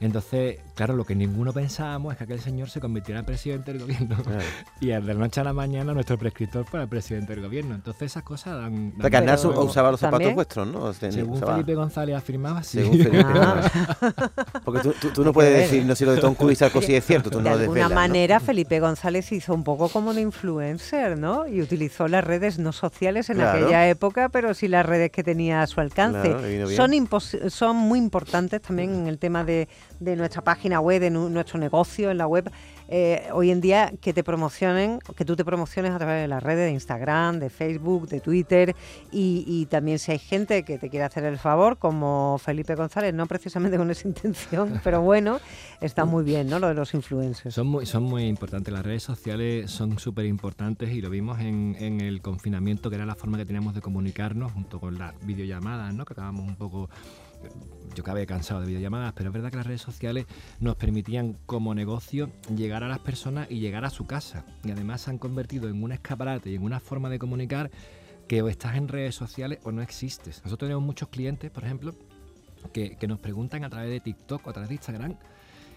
Entonces, 0.00 0.58
claro, 0.74 0.96
lo 0.96 1.04
que 1.04 1.14
ninguno 1.14 1.52
pensábamos 1.52 2.12
es 2.12 2.18
que 2.18 2.24
aquel 2.24 2.40
señor 2.40 2.70
se 2.70 2.80
convirtiera 2.80 3.20
en 3.20 3.26
presidente 3.26 3.72
del 3.72 3.82
gobierno. 3.82 4.16
Claro. 4.22 4.40
Y 4.80 4.86
de 4.86 5.00
la 5.00 5.12
noche 5.14 5.40
a 5.40 5.44
la 5.44 5.52
mañana 5.52 5.92
nuestro 5.92 6.16
prescriptor 6.16 6.64
fuera 6.64 6.84
el 6.84 6.88
presidente 6.88 7.34
del 7.34 7.44
gobierno. 7.44 7.74
Entonces 7.74 8.02
esas 8.04 8.22
cosas 8.22 8.56
dan... 8.56 8.94
O 8.98 9.00
sea, 9.02 9.10
que 9.10 9.26
dan 9.26 9.34
usaba 9.58 9.90
los 9.90 10.00
zapatos 10.00 10.18
¿También? 10.20 10.34
vuestros, 10.34 10.66
¿no? 10.68 10.92
Según 10.94 11.36
usaba- 11.36 11.52
Felipe 11.52 11.74
González 11.74 12.16
afirmaba, 12.16 12.62
sí. 12.62 12.78
Según 12.78 12.98
Felipe 12.98 13.24
Ah. 13.26 13.60
González. 14.00 14.14
Porque 14.64 14.80
tú, 14.80 14.94
tú- 15.00 15.10
tú 15.10 15.24
no 15.24 15.32
puedes 15.34 15.54
decir, 15.54 15.84
no 15.84 15.94
si 15.94 16.04
lo 16.06 16.12
de 16.14 16.20
Tom 16.22 16.34
Cruise 16.34 16.58
Sarkozy 16.58 16.94
es 16.94 17.04
cierto, 17.04 17.28
tú 17.30 17.38
no 17.38 17.44
de 17.44 17.50
lo 17.50 17.56
alguna 17.56 17.68
desvelas, 17.80 17.90
¿no? 17.90 17.94
manera, 17.96 18.40
Felipe 18.40 18.80
González 18.80 19.30
hizo 19.32 19.52
un 19.52 19.64
poco 19.64 19.90
como 19.90 20.14
de 20.14 20.22
influencer, 20.22 21.18
¿no? 21.18 21.46
Y 21.46 21.60
utilizó 21.60 22.08
las 22.08 22.24
redes 22.24 22.58
no 22.58 22.72
sociales 22.72 23.28
en 23.28 23.36
Claro. 23.36 23.58
aquella 23.58 23.88
época, 23.88 24.30
pero 24.30 24.54
sí 24.54 24.66
las 24.66 24.86
redes 24.86 25.10
que 25.10 25.22
tenía 25.22 25.60
a 25.62 25.66
su 25.66 25.80
alcance. 25.80 26.30
Claro, 26.30 26.70
son, 26.70 26.92
impos- 26.92 27.50
son 27.50 27.76
muy 27.76 27.98
importantes 27.98 28.62
también 28.62 28.94
en 28.94 29.06
el 29.08 29.18
tema 29.18 29.44
de, 29.44 29.68
de 30.00 30.16
nuestra 30.16 30.42
página 30.42 30.80
web, 30.80 31.00
de 31.00 31.10
nu- 31.10 31.28
nuestro 31.28 31.58
negocio 31.60 32.10
en 32.10 32.18
la 32.18 32.26
web. 32.26 32.50
Eh, 32.92 33.28
hoy 33.32 33.52
en 33.52 33.60
día 33.60 33.92
que 34.00 34.12
te 34.12 34.24
promocionen, 34.24 34.98
que 35.14 35.24
tú 35.24 35.36
te 35.36 35.44
promociones 35.44 35.92
a 35.92 35.98
través 35.98 36.22
de 36.22 36.26
las 36.26 36.42
redes 36.42 36.66
de 36.66 36.72
Instagram, 36.72 37.38
de 37.38 37.48
Facebook, 37.48 38.08
de 38.08 38.18
Twitter 38.20 38.74
y, 39.12 39.44
y 39.46 39.66
también 39.66 40.00
si 40.00 40.10
hay 40.10 40.18
gente 40.18 40.64
que 40.64 40.76
te 40.76 40.90
quiere 40.90 41.04
hacer 41.04 41.22
el 41.22 41.38
favor, 41.38 41.78
como 41.78 42.38
Felipe 42.42 42.74
González, 42.74 43.14
no 43.14 43.26
precisamente 43.26 43.76
con 43.76 43.88
esa 43.92 44.08
intención, 44.08 44.80
pero 44.84 45.02
bueno, 45.02 45.38
está 45.80 46.04
muy 46.04 46.24
bien, 46.24 46.48
¿no? 46.48 46.58
Lo 46.58 46.66
de 46.66 46.74
los 46.74 46.92
influencers. 46.94 47.54
Son 47.54 47.68
muy, 47.68 47.86
son 47.86 48.02
muy 48.02 48.24
importantes, 48.24 48.74
las 48.74 48.84
redes 48.84 49.04
sociales 49.04 49.70
son 49.70 50.00
súper 50.00 50.24
importantes 50.26 50.90
y 50.90 51.00
lo 51.00 51.10
vimos 51.10 51.38
en, 51.38 51.76
en 51.78 52.00
el 52.00 52.20
confinamiento, 52.22 52.90
que 52.90 52.96
era 52.96 53.06
la 53.06 53.14
forma 53.14 53.38
que 53.38 53.44
teníamos 53.44 53.72
de 53.74 53.82
comunicarnos 53.82 54.50
junto 54.50 54.80
con 54.80 54.98
las 54.98 55.14
videollamadas, 55.24 55.94
¿no? 55.94 56.04
que 56.04 56.14
acabamos 56.14 56.48
un 56.48 56.56
poco, 56.56 56.90
yo 58.00 58.02
acabé 58.02 58.26
cansado 58.26 58.62
de 58.62 58.66
videollamadas, 58.66 59.12
pero 59.12 59.28
es 59.28 59.34
verdad 59.34 59.50
que 59.50 59.58
las 59.58 59.66
redes 59.66 59.82
sociales 59.82 60.24
nos 60.58 60.76
permitían 60.76 61.36
como 61.44 61.74
negocio 61.74 62.30
llegar 62.56 62.82
a 62.82 62.88
las 62.88 62.98
personas 63.00 63.50
y 63.50 63.60
llegar 63.60 63.84
a 63.84 63.90
su 63.90 64.06
casa. 64.06 64.46
Y 64.64 64.70
además 64.70 65.02
se 65.02 65.10
han 65.10 65.18
convertido 65.18 65.68
en 65.68 65.82
un 65.82 65.92
escaparate 65.92 66.50
y 66.50 66.54
en 66.54 66.62
una 66.62 66.80
forma 66.80 67.10
de 67.10 67.18
comunicar 67.18 67.70
que 68.26 68.40
o 68.40 68.48
estás 68.48 68.76
en 68.76 68.88
redes 68.88 69.14
sociales 69.14 69.58
o 69.64 69.70
no 69.72 69.82
existes. 69.82 70.40
Nosotros 70.44 70.68
tenemos 70.68 70.82
muchos 70.82 71.10
clientes, 71.10 71.50
por 71.50 71.64
ejemplo, 71.64 71.94
que, 72.72 72.96
que 72.96 73.06
nos 73.06 73.18
preguntan 73.18 73.64
a 73.64 73.68
través 73.68 73.90
de 73.90 74.00
TikTok 74.00 74.46
o 74.46 74.50
a 74.50 74.52
través 74.54 74.70
de 74.70 74.76
Instagram 74.76 75.16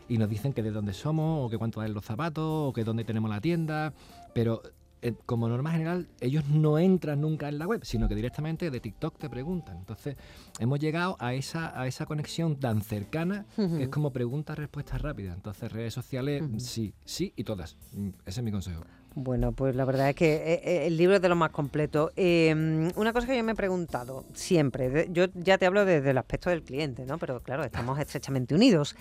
y 0.08 0.18
nos 0.18 0.30
dicen 0.30 0.54
que 0.54 0.64
de 0.64 0.72
dónde 0.72 0.94
somos, 0.94 1.46
o 1.46 1.50
que 1.50 1.58
cuánto 1.58 1.82
valen 1.82 1.94
los 1.94 2.06
zapatos, 2.06 2.70
o 2.70 2.72
que 2.72 2.86
dónde 2.86 3.04
tenemos 3.04 3.30
la 3.30 3.42
tienda, 3.42 3.94
pero 4.34 4.62
eh, 5.04 5.14
como 5.26 5.48
norma 5.48 5.72
general 5.72 6.08
ellos 6.22 6.48
no 6.50 6.80
entran 6.80 7.22
nunca 7.22 7.50
en 7.50 7.60
la 7.60 7.68
web, 7.68 7.82
sino 7.84 8.08
que 8.08 8.16
directamente 8.16 8.72
de 8.72 8.80
TikTok 8.80 9.18
te 9.20 9.30
preguntan. 9.30 9.78
Entonces 9.78 10.16
hemos 10.60 10.80
llegado 10.80 11.18
a 11.20 11.34
esa, 11.34 11.80
a 11.80 11.88
esa 11.88 12.06
conexión 12.06 12.56
tan 12.60 12.82
cercana 12.82 13.46
que 13.56 13.84
es 13.84 13.90
como 13.90 14.12
pregunta-respuesta 14.12 14.98
rápida. 14.98 15.34
Entonces 15.34 15.72
redes 15.72 15.94
sociales, 15.94 16.44
sí, 16.58 16.94
sí 17.06 17.34
y 17.36 17.44
todas. 17.44 17.78
Mm, 17.94 18.10
Ese 18.26 18.40
es 18.40 18.44
mi 18.44 18.52
consejo. 18.52 18.84
Bueno, 19.16 19.52
pues 19.52 19.76
la 19.76 19.86
verdad 19.86 20.10
es 20.10 20.16
que 20.16 20.36
eh, 20.36 20.62
eh, 20.64 20.88
el 20.88 20.98
libro 20.98 21.16
es 21.16 21.22
de 21.22 21.30
lo 21.30 21.36
más 21.36 21.52
completo. 21.52 22.12
Eh, 22.16 22.92
una 22.96 23.14
cosa 23.14 23.28
que 23.28 23.38
yo 23.38 23.44
me 23.44 23.52
he 23.52 23.56
preguntado 23.56 24.26
siempre, 24.34 25.08
yo 25.12 25.26
ya 25.36 25.58
te 25.58 25.68
hablo 25.68 25.86
desde 25.86 26.10
el 26.12 26.18
aspecto 26.18 26.50
del 26.50 26.64
cliente, 26.64 27.06
¿no? 27.06 27.20
Pero 27.20 27.40
claro, 27.42 27.64
estamos 27.64 28.00
estrechamente 28.00 28.56
unidos. 28.56 28.96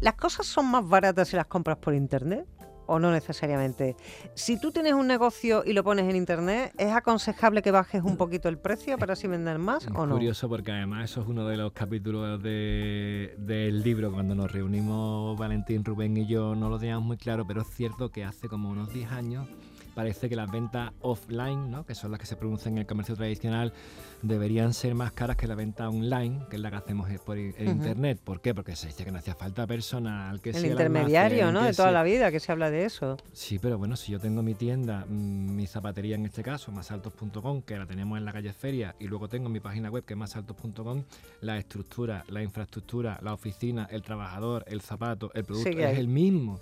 ¿Las 0.00 0.14
cosas 0.14 0.46
son 0.46 0.66
más 0.66 0.86
baratas 0.86 1.28
si 1.28 1.36
las 1.36 1.46
compras 1.46 1.78
por 1.78 1.94
internet? 1.94 2.46
¿O 2.86 2.98
no 2.98 3.10
necesariamente? 3.10 3.96
Si 4.34 4.58
tú 4.60 4.70
tienes 4.72 4.92
un 4.94 5.06
negocio 5.06 5.62
y 5.66 5.72
lo 5.72 5.82
pones 5.84 6.08
en 6.08 6.16
internet, 6.16 6.72
¿es 6.78 6.92
aconsejable 6.92 7.60
que 7.62 7.70
bajes 7.70 8.02
un 8.02 8.16
poquito 8.16 8.48
el 8.48 8.58
precio 8.58 8.96
para 8.98 9.14
así 9.14 9.26
vender 9.26 9.58
más 9.58 9.84
Es 9.84 9.92
o 9.94 10.06
no? 10.06 10.14
curioso 10.14 10.48
porque 10.48 10.70
además 10.72 11.10
eso 11.10 11.20
es 11.22 11.26
uno 11.28 11.46
de 11.46 11.56
los 11.56 11.72
capítulos 11.72 12.42
de- 12.42 13.34
del 13.38 13.82
libro. 13.82 14.12
Cuando 14.12 14.34
nos 14.34 14.50
reunimos 14.52 15.36
Valentín, 15.38 15.84
Rubén 15.84 16.16
y 16.16 16.26
yo 16.26 16.54
no 16.54 16.68
lo 16.68 16.78
teníamos 16.78 17.04
muy 17.04 17.16
claro, 17.16 17.46
pero 17.46 17.62
es 17.62 17.68
cierto 17.68 18.10
que 18.10 18.24
hace 18.24 18.48
como 18.48 18.70
unos 18.70 18.92
10 18.92 19.10
años 19.10 19.48
parece 19.96 20.28
que 20.28 20.36
las 20.36 20.50
ventas 20.50 20.92
offline, 21.00 21.70
¿no? 21.70 21.86
que 21.86 21.94
son 21.94 22.10
las 22.10 22.20
que 22.20 22.26
se 22.26 22.36
producen 22.36 22.74
en 22.74 22.78
el 22.80 22.86
comercio 22.86 23.16
tradicional, 23.16 23.72
deberían 24.20 24.74
ser 24.74 24.94
más 24.94 25.12
caras 25.12 25.38
que 25.38 25.46
la 25.46 25.54
venta 25.54 25.88
online, 25.88 26.42
que 26.50 26.56
es 26.56 26.62
la 26.62 26.70
que 26.70 26.76
hacemos 26.76 27.08
por 27.20 27.38
en 27.38 27.48
Ujú. 27.54 27.70
internet. 27.70 28.20
¿Por 28.22 28.42
qué? 28.42 28.54
Porque 28.54 28.76
se 28.76 28.88
dice 28.88 29.06
que 29.06 29.10
no 29.10 29.18
hacía 29.18 29.34
falta 29.34 29.66
personal, 29.66 30.42
que 30.42 30.50
El 30.50 30.56
si 30.56 30.66
intermediario, 30.68 31.46
almacén, 31.46 31.54
¿no? 31.54 31.66
De 31.66 31.72
toda 31.72 31.90
la 31.92 32.02
vida 32.02 32.30
que 32.30 32.40
se 32.40 32.52
habla 32.52 32.70
de 32.70 32.84
eso. 32.84 33.16
Sí, 33.32 33.58
pero 33.58 33.78
bueno, 33.78 33.96
si 33.96 34.12
yo 34.12 34.20
tengo 34.20 34.42
mi 34.42 34.54
tienda, 34.54 35.06
mm, 35.08 35.56
mi 35.56 35.66
zapatería 35.66 36.16
en 36.16 36.26
este 36.26 36.42
caso, 36.42 36.70
masaltos.com, 36.72 37.62
que 37.62 37.78
la 37.78 37.86
tenemos 37.86 38.18
en 38.18 38.26
la 38.26 38.34
calle 38.34 38.52
Feria, 38.52 38.94
y 39.00 39.06
luego 39.06 39.28
tengo 39.30 39.48
mi 39.48 39.60
página 39.60 39.88
web 39.88 40.04
que 40.04 40.12
es 40.12 40.18
masaltos.com, 40.18 41.04
la 41.40 41.56
estructura, 41.56 42.22
la 42.28 42.42
infraestructura, 42.42 43.18
la 43.22 43.32
oficina, 43.32 43.88
el 43.90 44.02
trabajador, 44.02 44.62
el 44.68 44.82
zapato, 44.82 45.32
el 45.32 45.44
producto 45.44 45.70
es 45.70 45.98
el 45.98 46.08
mismo. 46.08 46.60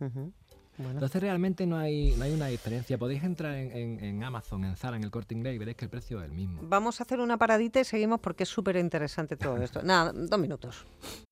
Ujú. 0.00 0.32
Bueno. 0.76 0.94
Entonces 0.94 1.20
realmente 1.22 1.66
no 1.66 1.76
hay, 1.76 2.14
no 2.18 2.24
hay 2.24 2.32
una 2.32 2.46
diferencia. 2.48 2.98
Podéis 2.98 3.22
entrar 3.22 3.54
en, 3.54 3.70
en- 3.72 4.04
en 4.04 4.24
Amazon, 4.24 4.64
en 4.64 4.76
Zara, 4.76 4.96
en 4.96 5.04
el 5.04 5.10
Corte 5.10 5.34
Inglés 5.34 5.54
y 5.54 5.58
veréis 5.58 5.76
que 5.76 5.84
el 5.84 5.90
precio 5.90 6.18
es 6.20 6.24
el 6.26 6.32
mismo. 6.32 6.60
Vamos 6.64 7.00
a 7.00 7.04
hacer 7.04 7.20
una 7.20 7.36
paradita 7.38 7.80
y 7.80 7.84
seguimos 7.84 8.20
porque 8.20 8.42
es 8.42 8.48
súper 8.48 8.76
interesante 8.76 9.36
todo 9.36 9.56
esto. 9.62 9.82
Nada, 9.84 10.12
dos 10.12 10.38
minutos. 10.40 10.84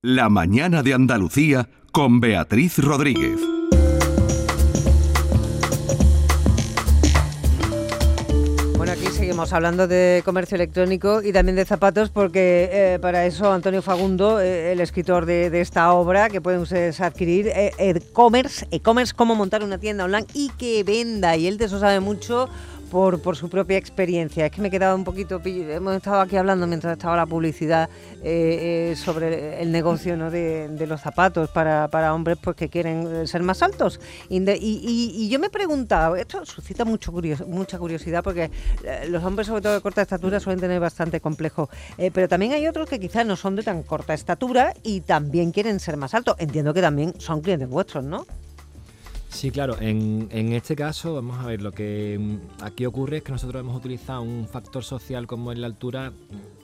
La 0.02 0.28
mañana 0.28 0.82
de 0.82 0.94
Andalucía 0.94 1.68
con 1.90 2.20
Beatriz 2.20 2.78
Rodríguez. 2.78 3.40
Seguimos 9.32 9.54
hablando 9.54 9.88
de 9.88 10.20
comercio 10.26 10.56
electrónico 10.56 11.22
y 11.22 11.32
también 11.32 11.56
de 11.56 11.64
zapatos 11.64 12.10
porque 12.10 12.68
eh, 12.70 12.98
para 13.00 13.24
eso 13.24 13.50
Antonio 13.50 13.80
Fagundo, 13.80 14.38
eh, 14.38 14.72
el 14.72 14.80
escritor 14.80 15.24
de, 15.24 15.48
de 15.48 15.62
esta 15.62 15.90
obra 15.94 16.28
que 16.28 16.42
pueden 16.42 16.60
ustedes 16.60 17.00
adquirir, 17.00 17.48
eh, 17.48 17.72
e-commerce, 17.78 18.68
e-commerce, 18.70 19.14
cómo 19.16 19.34
montar 19.34 19.64
una 19.64 19.78
tienda 19.78 20.04
online 20.04 20.26
y 20.34 20.50
que 20.58 20.84
venda. 20.84 21.34
Y 21.34 21.46
él 21.46 21.56
de 21.56 21.64
eso 21.64 21.80
sabe 21.80 22.00
mucho 22.00 22.50
por, 22.92 23.22
por 23.22 23.38
su 23.38 23.48
propia 23.48 23.78
experiencia. 23.78 24.44
Es 24.44 24.52
que 24.52 24.60
me 24.60 24.68
he 24.68 24.70
quedado 24.70 24.94
un 24.94 25.02
poquito, 25.02 25.40
hemos 25.42 25.96
estado 25.96 26.20
aquí 26.20 26.36
hablando 26.36 26.66
mientras 26.66 26.92
estaba 26.92 27.16
la 27.16 27.24
publicidad 27.24 27.88
eh, 28.22 28.90
eh, 28.92 28.96
sobre 28.96 29.62
el 29.62 29.72
negocio 29.72 30.14
¿no? 30.14 30.30
de, 30.30 30.86
los 30.86 31.00
zapatos 31.00 31.48
para, 31.48 32.14
hombres 32.14 32.36
pues 32.42 32.54
que 32.54 32.68
quieren 32.68 33.08
eh, 33.10 33.26
ser 33.26 33.42
más 33.42 33.62
altos. 33.62 33.98
Y, 34.28 35.26
yo 35.30 35.38
me 35.38 35.46
he 35.46 35.50
preguntado, 35.50 36.16
esto 36.16 36.44
suscita 36.44 36.84
mucho 36.84 37.12
curios- 37.12 37.46
mucha 37.46 37.78
curiosidad 37.78 38.22
porque 38.22 38.50
los 39.08 39.24
hombres 39.24 39.46
sobre 39.46 39.62
todo 39.62 39.72
de 39.72 39.80
corta 39.80 40.02
estatura 40.02 40.38
suelen 40.38 40.60
tener 40.60 40.78
bastante 40.78 41.18
complejo, 41.22 41.70
pero 42.12 42.28
también 42.28 42.52
hay 42.52 42.66
otros 42.66 42.90
que 42.90 43.00
quizás 43.00 43.24
no 43.24 43.36
son 43.36 43.56
de 43.56 43.62
tan 43.62 43.84
corta 43.84 44.12
estatura 44.12 44.74
y 44.82 45.00
también 45.00 45.50
quieren 45.50 45.80
ser 45.80 45.96
más 45.96 46.12
altos. 46.12 46.36
Entiendo 46.38 46.74
que 46.74 46.82
también 46.82 47.14
son 47.18 47.40
clientes 47.40 47.70
vuestros, 47.70 48.04
¿no? 48.04 48.26
Sí, 49.32 49.50
claro. 49.50 49.76
En, 49.80 50.28
en 50.30 50.52
este 50.52 50.76
caso, 50.76 51.14
vamos 51.14 51.38
a 51.38 51.46
ver, 51.46 51.62
lo 51.62 51.72
que 51.72 52.18
mm, 52.20 52.62
aquí 52.62 52.84
ocurre 52.86 53.16
es 53.18 53.22
que 53.24 53.32
nosotros 53.32 53.60
hemos 53.60 53.76
utilizado 53.76 54.22
un 54.22 54.46
factor 54.46 54.84
social 54.84 55.26
como 55.26 55.50
es 55.50 55.58
la 55.58 55.66
altura, 55.66 56.12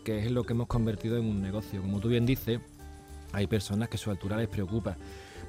que 0.05 0.25
es 0.25 0.31
lo 0.31 0.45
que 0.45 0.53
hemos 0.53 0.69
convertido 0.69 1.17
en 1.17 1.25
un 1.25 1.41
negocio. 1.41 1.81
Como 1.81 1.99
tú 1.99 2.09
bien 2.09 2.27
dices, 2.27 2.61
hay 3.33 3.47
personas 3.47 3.89
que 3.89 3.99
su 3.99 4.11
altura 4.11 4.37
les 4.37 4.49
preocupa, 4.49 4.97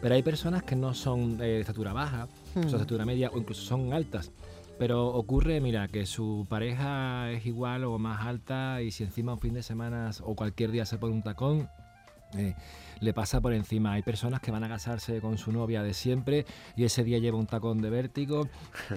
pero 0.01 0.15
hay 0.15 0.23
personas 0.23 0.63
que 0.63 0.75
no 0.75 0.93
son 0.93 1.33
eh, 1.41 1.45
de 1.45 1.59
estatura 1.59 1.93
baja, 1.93 2.29
son 2.53 2.63
de 2.63 2.69
estatura 2.69 3.05
media 3.05 3.29
o 3.33 3.37
incluso 3.37 3.61
son 3.61 3.93
altas. 3.93 4.31
Pero 4.79 5.07
ocurre, 5.07 5.59
mira, 5.59 5.89
que 5.89 6.05
su 6.05 6.47
pareja 6.49 7.31
es 7.31 7.45
igual 7.45 7.83
o 7.83 7.99
más 7.99 8.25
alta 8.25 8.81
y 8.81 8.91
si 8.91 9.03
encima 9.03 9.33
un 9.33 9.39
fin 9.39 9.53
de 9.53 9.61
semana 9.61 10.11
o 10.23 10.35
cualquier 10.35 10.71
día 10.71 10.85
se 10.85 10.97
pone 10.97 11.13
un 11.13 11.21
tacón, 11.21 11.69
eh, 12.37 12.53
le 12.99 13.13
pasa 13.13 13.39
por 13.39 13.53
encima. 13.53 13.93
Hay 13.93 14.01
personas 14.01 14.41
que 14.41 14.51
van 14.51 14.63
a 14.63 14.67
casarse 14.67 15.21
con 15.21 15.37
su 15.37 15.51
novia 15.53 15.81
de 15.83 15.93
siempre 15.93 16.45
y 16.75 16.83
ese 16.83 17.03
día 17.03 17.17
lleva 17.19 17.37
un 17.37 17.47
tacón 17.47 17.81
de 17.81 17.89
vértigo 17.89 18.47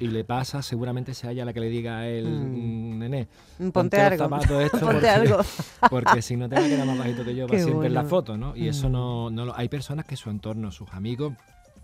y 0.01 0.09
le 0.09 0.25
pasa, 0.25 0.61
seguramente 0.63 1.15
sea 1.15 1.31
ella 1.31 1.45
la 1.45 1.53
que 1.53 1.61
le 1.61 1.69
diga 1.69 1.99
a 1.99 2.09
él, 2.09 2.27
Mm. 2.27 2.95
"Mm, 2.95 2.99
nene, 2.99 3.29
Mm, 3.61 3.69
ponte 3.71 3.97
el 3.97 4.03
algo. 4.21 4.37
esto 4.37 4.55
Ponte 4.81 4.81
porque, 4.93 5.09
algo. 5.09 5.39
porque 5.91 6.23
si 6.23 6.37
no 6.37 6.49
te 6.49 6.57
va 6.57 6.65
a 6.65 6.69
quedar 6.69 6.87
más 6.87 6.99
bajito 6.99 7.25
que 7.25 7.35
yo 7.37 7.47
para 7.49 7.63
siempre 7.63 7.87
en 7.87 7.95
la 7.95 8.05
foto, 8.05 8.37
¿no? 8.37 8.57
Y 8.57 8.67
eso 8.69 8.89
Mm. 8.89 8.93
no, 8.93 9.31
no 9.31 9.45
lo, 9.47 9.57
hay 9.57 9.69
personas 9.69 10.05
que 10.05 10.17
su 10.17 10.31
entorno, 10.31 10.73
sus 10.73 10.91
amigos 10.93 11.35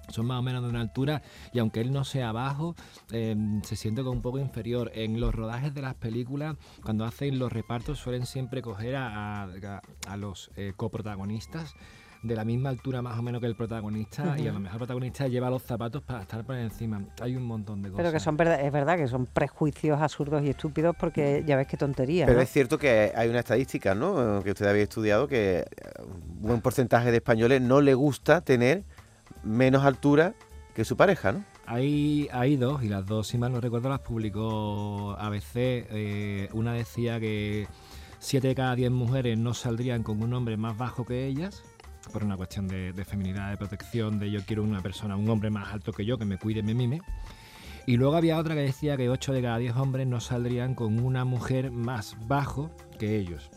son 0.08 0.26
más 0.26 0.38
o 0.38 0.42
menos 0.42 0.62
de 0.62 0.68
una 0.68 0.80
altura 0.80 1.22
y 1.52 1.58
aunque 1.58 1.80
él 1.80 1.92
no 1.92 2.04
sea 2.04 2.32
bajo, 2.32 2.74
eh, 3.12 3.36
se 3.62 3.76
siente 3.76 4.02
como 4.02 4.12
un 4.12 4.22
poco 4.22 4.38
inferior. 4.38 4.90
En 4.94 5.20
los 5.20 5.34
rodajes 5.34 5.74
de 5.74 5.82
las 5.82 5.94
películas, 5.94 6.56
cuando 6.84 7.04
hacen 7.04 7.38
los 7.38 7.52
repartos, 7.52 7.98
suelen 7.98 8.26
siempre 8.26 8.62
coger 8.62 8.96
a, 8.96 9.42
a- 9.44 9.82
a 10.08 10.16
los 10.16 10.50
eh, 10.56 10.72
coprotagonistas 10.76 11.74
de 12.20 12.34
la 12.34 12.44
misma 12.44 12.70
altura 12.70 13.00
más 13.00 13.16
o 13.16 13.22
menos 13.22 13.40
que 13.40 13.46
el 13.46 13.54
protagonista 13.54 14.34
y 14.40 14.48
a 14.48 14.52
lo 14.52 14.58
mejor 14.58 14.74
el 14.74 14.78
protagonista 14.78 15.28
lleva 15.28 15.50
los 15.50 15.62
zapatos 15.62 16.02
para 16.02 16.22
estar 16.22 16.44
por 16.44 16.56
encima. 16.56 17.00
Hay 17.20 17.36
un 17.36 17.44
montón 17.44 17.80
de 17.80 17.90
cosas. 17.90 18.02
Pero 18.02 18.12
que 18.12 18.18
son 18.18 18.36
verdad, 18.36 18.60
es 18.60 18.72
verdad 18.72 18.96
que 18.96 19.06
son 19.06 19.26
prejuicios 19.26 20.00
absurdos 20.00 20.42
y 20.42 20.48
estúpidos 20.48 20.96
porque 20.98 21.44
ya 21.46 21.54
ves 21.56 21.68
qué 21.68 21.76
tontería. 21.76 22.26
Pero 22.26 22.38
¿no? 22.38 22.42
es 22.42 22.50
cierto 22.50 22.76
que 22.76 23.12
hay 23.14 23.28
una 23.28 23.38
estadística, 23.38 23.94
¿no? 23.94 24.42
Que 24.42 24.50
usted 24.50 24.66
había 24.66 24.82
estudiado 24.82 25.28
que 25.28 25.64
un 26.04 26.42
buen 26.42 26.60
porcentaje 26.60 27.12
de 27.12 27.18
españoles 27.18 27.60
no 27.62 27.80
le 27.80 27.94
gusta 27.94 28.40
tener 28.40 28.82
menos 29.42 29.84
altura 29.84 30.34
que 30.74 30.84
su 30.84 30.96
pareja, 30.96 31.32
¿no? 31.32 31.44
Hay, 31.66 32.28
hay 32.32 32.56
dos, 32.56 32.82
y 32.82 32.88
las 32.88 33.04
dos, 33.04 33.26
si 33.26 33.36
mal 33.36 33.52
no 33.52 33.60
recuerdo, 33.60 33.88
las 33.88 34.00
publicó 34.00 35.16
ABC. 35.18 35.56
Eh, 35.56 36.48
una 36.52 36.72
decía 36.72 37.20
que 37.20 37.66
7 38.20 38.48
de 38.48 38.54
cada 38.54 38.74
10 38.74 38.90
mujeres 38.90 39.38
no 39.38 39.54
saldrían 39.54 40.02
con 40.02 40.22
un 40.22 40.32
hombre 40.34 40.56
más 40.56 40.78
bajo 40.78 41.04
que 41.04 41.26
ellas. 41.26 41.62
por 42.12 42.24
una 42.24 42.36
cuestión 42.36 42.68
de, 42.68 43.04
feminidad, 43.04 43.50
de 43.50 43.58
protección, 43.58 44.18
de 44.18 44.30
yo 44.30 44.40
quiero 44.46 44.62
una 44.62 44.80
persona, 44.80 45.16
un 45.16 45.28
hombre 45.28 45.50
más 45.50 45.72
alto 45.72 45.92
que 45.92 46.06
yo, 46.06 46.16
que 46.16 46.24
me 46.24 46.38
cuide, 46.38 46.62
me 46.62 46.74
mime. 46.74 47.02
Y 47.84 47.96
luego 47.96 48.16
había 48.16 48.38
otra 48.38 48.54
que 48.54 48.62
decía 48.62 48.96
que 48.96 49.10
8 49.10 49.32
de 49.32 49.42
cada 49.42 49.58
10 49.58 49.76
hombres 49.76 50.06
no 50.06 50.20
saldrían 50.20 50.74
con 50.74 51.00
una 51.04 51.24
mujer 51.24 51.70
más 51.70 52.16
bajo 52.26 52.70
que 52.98 53.16
ellos. 53.18 53.50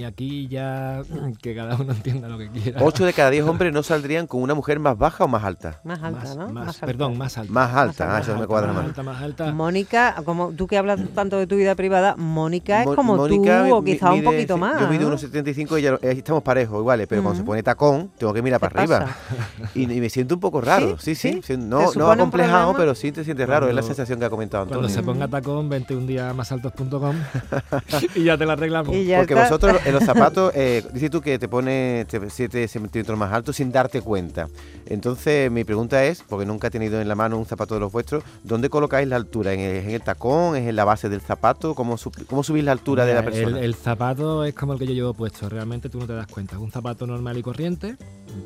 Y 0.00 0.04
aquí 0.04 0.48
ya 0.48 1.02
que 1.42 1.54
cada 1.54 1.76
uno 1.76 1.92
entienda 1.92 2.26
lo 2.26 2.38
que 2.38 2.48
quiera. 2.48 2.80
8 2.82 3.04
de 3.04 3.12
cada 3.12 3.28
10 3.28 3.44
hombres 3.44 3.70
no 3.70 3.82
saldrían 3.82 4.26
con 4.26 4.40
una 4.40 4.54
mujer 4.54 4.78
más 4.80 4.96
baja 4.96 5.24
o 5.24 5.28
más 5.28 5.44
alta. 5.44 5.78
Más 5.84 6.02
alta, 6.02 6.20
Más- 6.24 6.36
¿no? 6.38 6.48
más- 6.48 6.68
alta. 6.68 6.86
Perdón, 6.86 7.18
más 7.18 7.36
alta. 7.36 7.52
Más 7.52 7.74
alta, 7.74 8.06
Más 8.06 8.14
ah, 8.16 8.20
eso 8.22 8.32
Más 8.32 8.40
me 8.40 8.46
cuadra 8.46 8.68
más 8.68 8.76
más. 8.76 8.84
alta, 8.86 9.02
más 9.02 9.22
alta. 9.22 9.52
Mónica, 9.52 10.14
como 10.24 10.52
tú 10.52 10.66
que 10.66 10.78
hablas 10.78 11.00
tanto 11.14 11.36
de 11.36 11.46
tu 11.46 11.56
vida 11.56 11.74
privada, 11.74 12.16
Mónica 12.16 12.82
Mo- 12.84 12.92
es 12.92 12.96
como 12.96 13.16
Mónica 13.16 13.66
tú 13.68 13.74
o 13.74 13.84
quizá 13.84 14.10
un 14.12 14.22
poquito 14.24 14.56
más. 14.56 14.80
Yo 14.80 14.88
mido 14.88 15.02
¿no? 15.02 15.08
unos 15.08 15.20
75 15.20 15.76
y 15.76 15.82
ya 15.82 15.90
eh, 16.00 16.14
estamos 16.16 16.42
parejos 16.42 16.78
iguales, 16.80 17.06
pero 17.06 17.22
cuando 17.22 17.38
se 17.38 17.44
pone 17.44 17.62
tacón, 17.62 18.10
tengo 18.16 18.32
que 18.32 18.40
mirar 18.40 18.58
¿Qué 18.58 18.68
para 18.68 18.80
arriba. 18.80 19.16
Y, 19.74 19.82
y 19.82 20.00
me 20.00 20.08
siento 20.08 20.34
un 20.34 20.40
poco 20.40 20.62
raro. 20.62 20.98
Sí, 20.98 21.14
¿Sí? 21.14 21.14
sí. 21.14 21.32
¿Sí? 21.34 21.40
sí, 21.42 21.52
¿Te 21.52 21.56
No, 21.58 21.92
no 21.94 22.10
acomplejado, 22.10 22.74
pero 22.74 22.94
sí 22.94 23.12
te 23.12 23.22
sientes 23.22 23.46
raro. 23.46 23.68
es 23.68 23.74
la 23.74 23.82
Cuando- 23.82 23.86
sensación 23.94 24.18
que 24.18 24.24
ha 24.24 24.30
comentado 24.30 24.64
Cuando 24.64 24.86
Antonio. 24.86 24.96
se 24.96 25.02
ponga 25.04 25.28
tacón, 25.28 25.68
vente 25.68 25.94
un 25.94 26.06
día 26.06 26.30
a 26.30 26.34
másaltos.com 26.34 27.14
y 28.14 28.24
ya 28.24 28.38
te 28.38 28.46
la 28.46 28.54
arreglamos. 28.54 28.88
Porque 28.88 29.34
está. 29.34 29.42
vosotros 29.42 29.76
en 29.90 29.94
los 29.94 30.04
zapatos, 30.04 30.52
eh, 30.54 30.82
dices 30.92 31.10
tú 31.10 31.20
que 31.20 31.38
te 31.38 31.48
pones 31.48 32.06
7 32.28 32.68
centímetros 32.68 33.18
más 33.18 33.32
alto 33.32 33.52
sin 33.52 33.70
darte 33.70 34.00
cuenta. 34.00 34.48
Entonces, 34.86 35.50
mi 35.50 35.64
pregunta 35.64 36.04
es, 36.04 36.22
porque 36.22 36.46
nunca 36.46 36.68
he 36.68 36.70
tenido 36.70 37.00
en 37.00 37.08
la 37.08 37.14
mano 37.14 37.38
un 37.38 37.46
zapato 37.46 37.74
de 37.74 37.80
los 37.80 37.92
vuestros, 37.92 38.24
¿dónde 38.42 38.70
colocáis 38.70 39.06
la 39.08 39.16
altura? 39.16 39.52
¿En 39.52 39.60
el, 39.60 39.76
en 39.76 39.90
el 39.90 40.02
tacón? 40.02 40.56
¿Es 40.56 40.66
en 40.66 40.76
la 40.76 40.84
base 40.84 41.08
del 41.08 41.20
zapato? 41.20 41.74
¿Cómo, 41.74 41.96
cómo 42.26 42.42
subís 42.42 42.64
la 42.64 42.72
altura 42.72 43.04
de 43.04 43.14
la 43.14 43.22
persona? 43.22 43.58
El, 43.58 43.64
el 43.64 43.74
zapato 43.74 44.44
es 44.44 44.54
como 44.54 44.72
el 44.72 44.78
que 44.78 44.86
yo 44.86 44.94
llevo 44.94 45.14
puesto, 45.14 45.48
realmente 45.48 45.88
tú 45.88 45.98
no 45.98 46.06
te 46.06 46.14
das 46.14 46.26
cuenta. 46.26 46.56
Es 46.56 46.62
un 46.62 46.70
zapato 46.70 47.06
normal 47.06 47.36
y 47.36 47.42
corriente, 47.42 47.96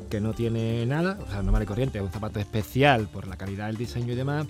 que 0.09 0.19
no 0.19 0.33
tiene 0.33 0.85
nada, 0.85 1.17
o 1.25 1.29
sea, 1.29 1.41
normal 1.41 1.63
y 1.63 1.65
corriente, 1.65 1.99
es 1.99 2.03
un 2.03 2.11
zapato 2.11 2.39
especial 2.39 3.07
por 3.07 3.27
la 3.27 3.37
calidad 3.37 3.67
del 3.67 3.77
diseño 3.77 4.13
y 4.13 4.15
demás, 4.15 4.47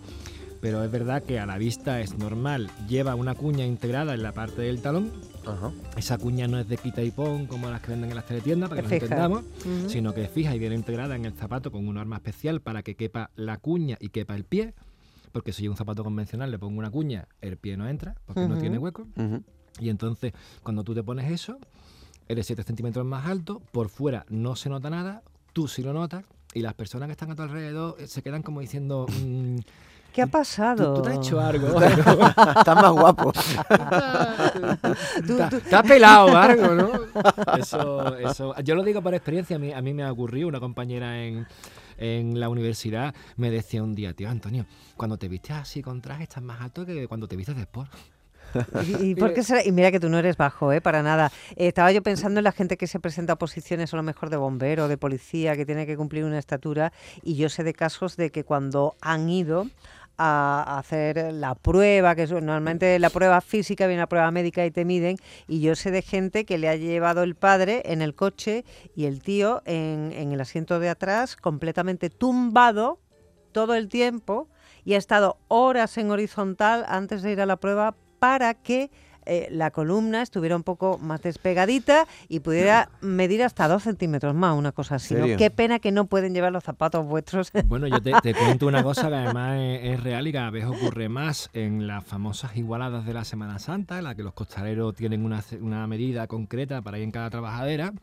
pero 0.62 0.84
es 0.84 0.92
verdad 0.92 1.22
que 1.22 1.40
a 1.40 1.46
la 1.46 1.58
vista 1.58 2.02
es 2.02 2.18
normal. 2.18 2.72
Lleva 2.88 3.16
una 3.16 3.36
cuña 3.36 3.66
integrada 3.66 4.14
en 4.14 4.24
la 4.24 4.32
parte 4.32 4.64
del 4.64 4.82
talón. 4.82 5.12
Ajá. 5.46 5.72
Esa 5.98 6.18
cuña 6.18 6.48
no 6.48 6.60
es 6.60 6.68
de 6.68 6.78
quita 6.78 7.02
y 7.04 7.12
pon 7.12 7.46
como 7.46 7.70
las 7.70 7.82
que 7.82 7.92
venden 7.92 8.10
en 8.10 8.16
las 8.16 8.26
teletiendas, 8.26 8.70
para 8.70 8.82
que 8.82 8.88
nos 8.88 8.92
entendamos, 8.94 9.44
sino 9.88 10.14
que 10.14 10.24
es 10.24 10.30
fija 10.30 10.56
y 10.56 10.60
viene 10.60 10.76
integrada 10.76 11.16
en 11.16 11.26
el 11.26 11.34
zapato 11.34 11.72
con 11.72 11.88
una 11.88 12.02
arma 12.02 12.18
especial 12.18 12.62
para 12.62 12.84
que 12.84 12.96
quepa 12.96 13.32
la 13.36 13.58
cuña 13.58 13.98
y 14.00 14.10
quepa 14.10 14.36
el 14.36 14.44
pie. 14.44 14.74
Porque 15.32 15.52
si 15.52 15.64
yo 15.64 15.72
un 15.72 15.78
zapato 15.78 16.04
convencional 16.04 16.50
le 16.50 16.58
pongo 16.58 16.80
una 16.80 16.90
cuña, 16.90 17.28
el 17.42 17.58
pie 17.58 17.76
no 17.76 17.88
entra, 17.90 18.16
porque 18.26 18.48
no 18.48 18.58
tiene 18.58 18.78
hueco. 18.78 19.08
Y 19.80 19.90
entonces, 19.90 20.34
cuando 20.64 20.84
tú 20.84 20.94
te 20.94 21.04
pones 21.04 21.30
eso, 21.30 21.58
eres 22.28 22.48
7 22.48 22.64
centímetros 22.64 23.06
más 23.06 23.28
alto, 23.28 23.62
por 23.72 23.90
fuera 23.90 24.26
no 24.30 24.56
se 24.56 24.70
nota 24.70 24.90
nada, 24.90 25.24
tú 25.52 25.68
sí 25.68 25.84
lo 25.84 25.92
notas, 25.92 26.24
y 26.56 26.62
las 26.62 26.74
personas 26.74 27.08
que 27.08 27.12
están 27.12 27.30
a 27.30 27.36
tu 27.36 27.44
alrededor 27.44 27.96
eh, 28.00 28.08
se 28.08 28.24
quedan 28.24 28.42
como 28.42 28.62
diciendo, 28.62 29.06
mm, 29.22 29.58
¿Qué 30.14 30.22
ha 30.22 30.26
¿tú, 30.26 30.32
pasado? 30.32 30.94
tú 30.96 31.02
te 31.04 31.10
has 31.10 31.18
hecho 31.18 31.40
algo? 31.42 31.80
Estás 31.82 32.76
más 32.76 32.92
guapo. 32.92 33.34
Tú- 35.28 35.38
¿Te, 35.38 35.48
tú- 35.50 35.60
te 35.62 35.76
ha 35.76 35.84
pelado 35.84 36.36
algo, 36.38 36.68
no? 36.74 36.92
Eso, 37.58 38.16
eso, 38.18 38.56
yo 38.64 38.76
lo 38.76 38.84
digo 38.84 39.02
por 39.02 39.14
experiencia, 39.14 39.58
a 39.58 39.60
mí, 39.60 39.74
a 39.74 39.82
mí 39.82 39.94
me 39.94 40.04
ha 40.04 40.12
ocurrido, 40.12 40.48
una 40.48 40.60
compañera 40.62 41.22
en, 41.22 41.46
en 41.98 42.40
la 42.40 42.48
universidad 42.50 43.14
me 43.36 43.52
decía 43.52 43.84
un 43.84 43.94
día, 43.94 44.14
tío 44.14 44.30
Antonio, 44.30 44.66
cuando 44.96 45.18
te 45.18 45.28
vistes 45.28 45.52
así 45.58 45.82
con 45.82 46.02
traje 46.02 46.24
estás 46.24 46.42
más 46.44 46.62
alto 46.62 46.86
que 46.86 47.08
cuando 47.08 47.28
te 47.28 47.36
vistes 47.36 47.58
después. 47.58 47.90
¿Y, 48.88 49.12
y? 49.12 49.16
Y 49.66 49.72
mira 49.72 49.92
que 49.92 50.00
tú 50.00 50.10
no 50.10 50.20
eres 50.20 50.38
bajo, 50.38 50.72
¿eh? 50.72 50.82
Para 50.82 51.04
nada. 51.04 51.32
Eh, 51.56 51.68
estaba 51.68 51.92
yo 51.92 52.02
pensando 52.04 52.40
en 52.40 52.44
la 52.44 52.52
gente 52.52 52.78
que 52.78 52.88
se 52.88 53.00
presenta 53.00 53.34
a 53.34 53.36
posiciones 53.38 53.94
a 53.94 53.98
lo 53.98 54.04
mejor 54.04 54.30
de 54.30 54.38
bombero, 54.38 54.88
de 54.88 54.98
policía, 54.98 55.56
que 55.56 55.66
tiene 55.66 55.86
que 55.86 55.98
cumplir 55.98 56.24
una 56.24 56.40
estatura. 56.40 56.92
Y 57.24 57.36
yo 57.36 57.50
sé 57.50 57.64
de 57.64 57.74
casos 57.74 58.18
de 58.18 58.32
que 58.32 58.44
cuando 58.44 58.96
han 59.02 59.30
ido 59.30 59.68
a 60.18 60.78
hacer 60.78 61.34
la 61.34 61.56
prueba, 61.56 62.16
que 62.16 62.26
normalmente 62.28 63.00
la 63.00 63.10
prueba 63.10 63.42
física, 63.42 63.86
viene 63.88 64.02
la 64.02 64.08
prueba 64.08 64.32
médica 64.32 64.66
y 64.66 64.72
te 64.72 64.86
miden. 64.86 65.18
Y 65.48 65.62
yo 65.62 65.76
sé 65.76 65.92
de 65.92 66.02
gente 66.02 66.46
que 66.46 66.58
le 66.58 66.70
ha 66.70 66.76
llevado 66.76 67.24
el 67.24 67.36
padre 67.36 67.82
en 67.86 68.02
el 68.02 68.16
coche 68.16 68.64
y 68.96 69.06
el 69.06 69.22
tío 69.22 69.62
en, 69.66 70.14
en 70.14 70.32
el 70.32 70.40
asiento 70.40 70.80
de 70.80 70.90
atrás, 70.90 71.36
completamente 71.36 72.10
tumbado 72.10 73.00
todo 73.52 73.76
el 73.76 73.90
tiempo 73.90 74.48
y 74.84 74.94
ha 74.94 74.98
estado 74.98 75.38
horas 75.48 75.98
en 75.98 76.12
horizontal 76.12 76.86
antes 76.88 77.22
de 77.22 77.32
ir 77.32 77.42
a 77.42 77.46
la 77.46 77.58
prueba 77.58 77.96
para 78.26 78.56
que 78.56 78.90
eh, 79.28 79.48
la 79.52 79.70
columna 79.70 80.24
estuviera 80.24 80.56
un 80.56 80.64
poco 80.64 80.98
más 80.98 81.22
despegadita 81.22 82.08
y 82.28 82.40
pudiera 82.40 82.90
medir 83.02 83.44
hasta 83.44 83.68
dos 83.68 83.84
centímetros 83.84 84.34
más, 84.34 84.58
una 84.58 84.72
cosa 84.72 84.96
así. 84.96 85.14
Qué 85.38 85.52
pena 85.52 85.78
que 85.78 85.92
no 85.92 86.06
pueden 86.06 86.34
llevar 86.34 86.52
los 86.52 86.64
zapatos 86.64 87.06
vuestros. 87.06 87.52
Bueno, 87.68 87.86
yo 87.86 88.02
te, 88.02 88.14
te 88.24 88.34
cuento 88.34 88.66
una 88.66 88.82
cosa 88.82 89.10
que 89.10 89.16
además 89.16 89.58
es, 89.60 89.94
es 89.94 90.04
real 90.04 90.28
y 90.28 90.32
cada 90.32 90.50
vez 90.50 90.66
ocurre 90.66 91.08
más 91.08 91.52
en 91.54 91.86
las 91.86 92.04
famosas 92.04 92.58
igualadas 92.58 93.06
de 93.06 93.14
la 93.14 93.26
Semana 93.26 93.60
Santa, 93.60 94.00
en 94.00 94.06
la 94.06 94.16
que 94.16 94.24
los 94.24 94.34
costaleros 94.34 94.96
tienen 94.96 95.24
una 95.62 95.86
medida 95.86 96.26
concreta 96.26 96.82
para 96.82 96.98
ir 96.98 97.04
en 97.04 97.12
cada 97.12 97.30
trabajadera. 97.30 97.94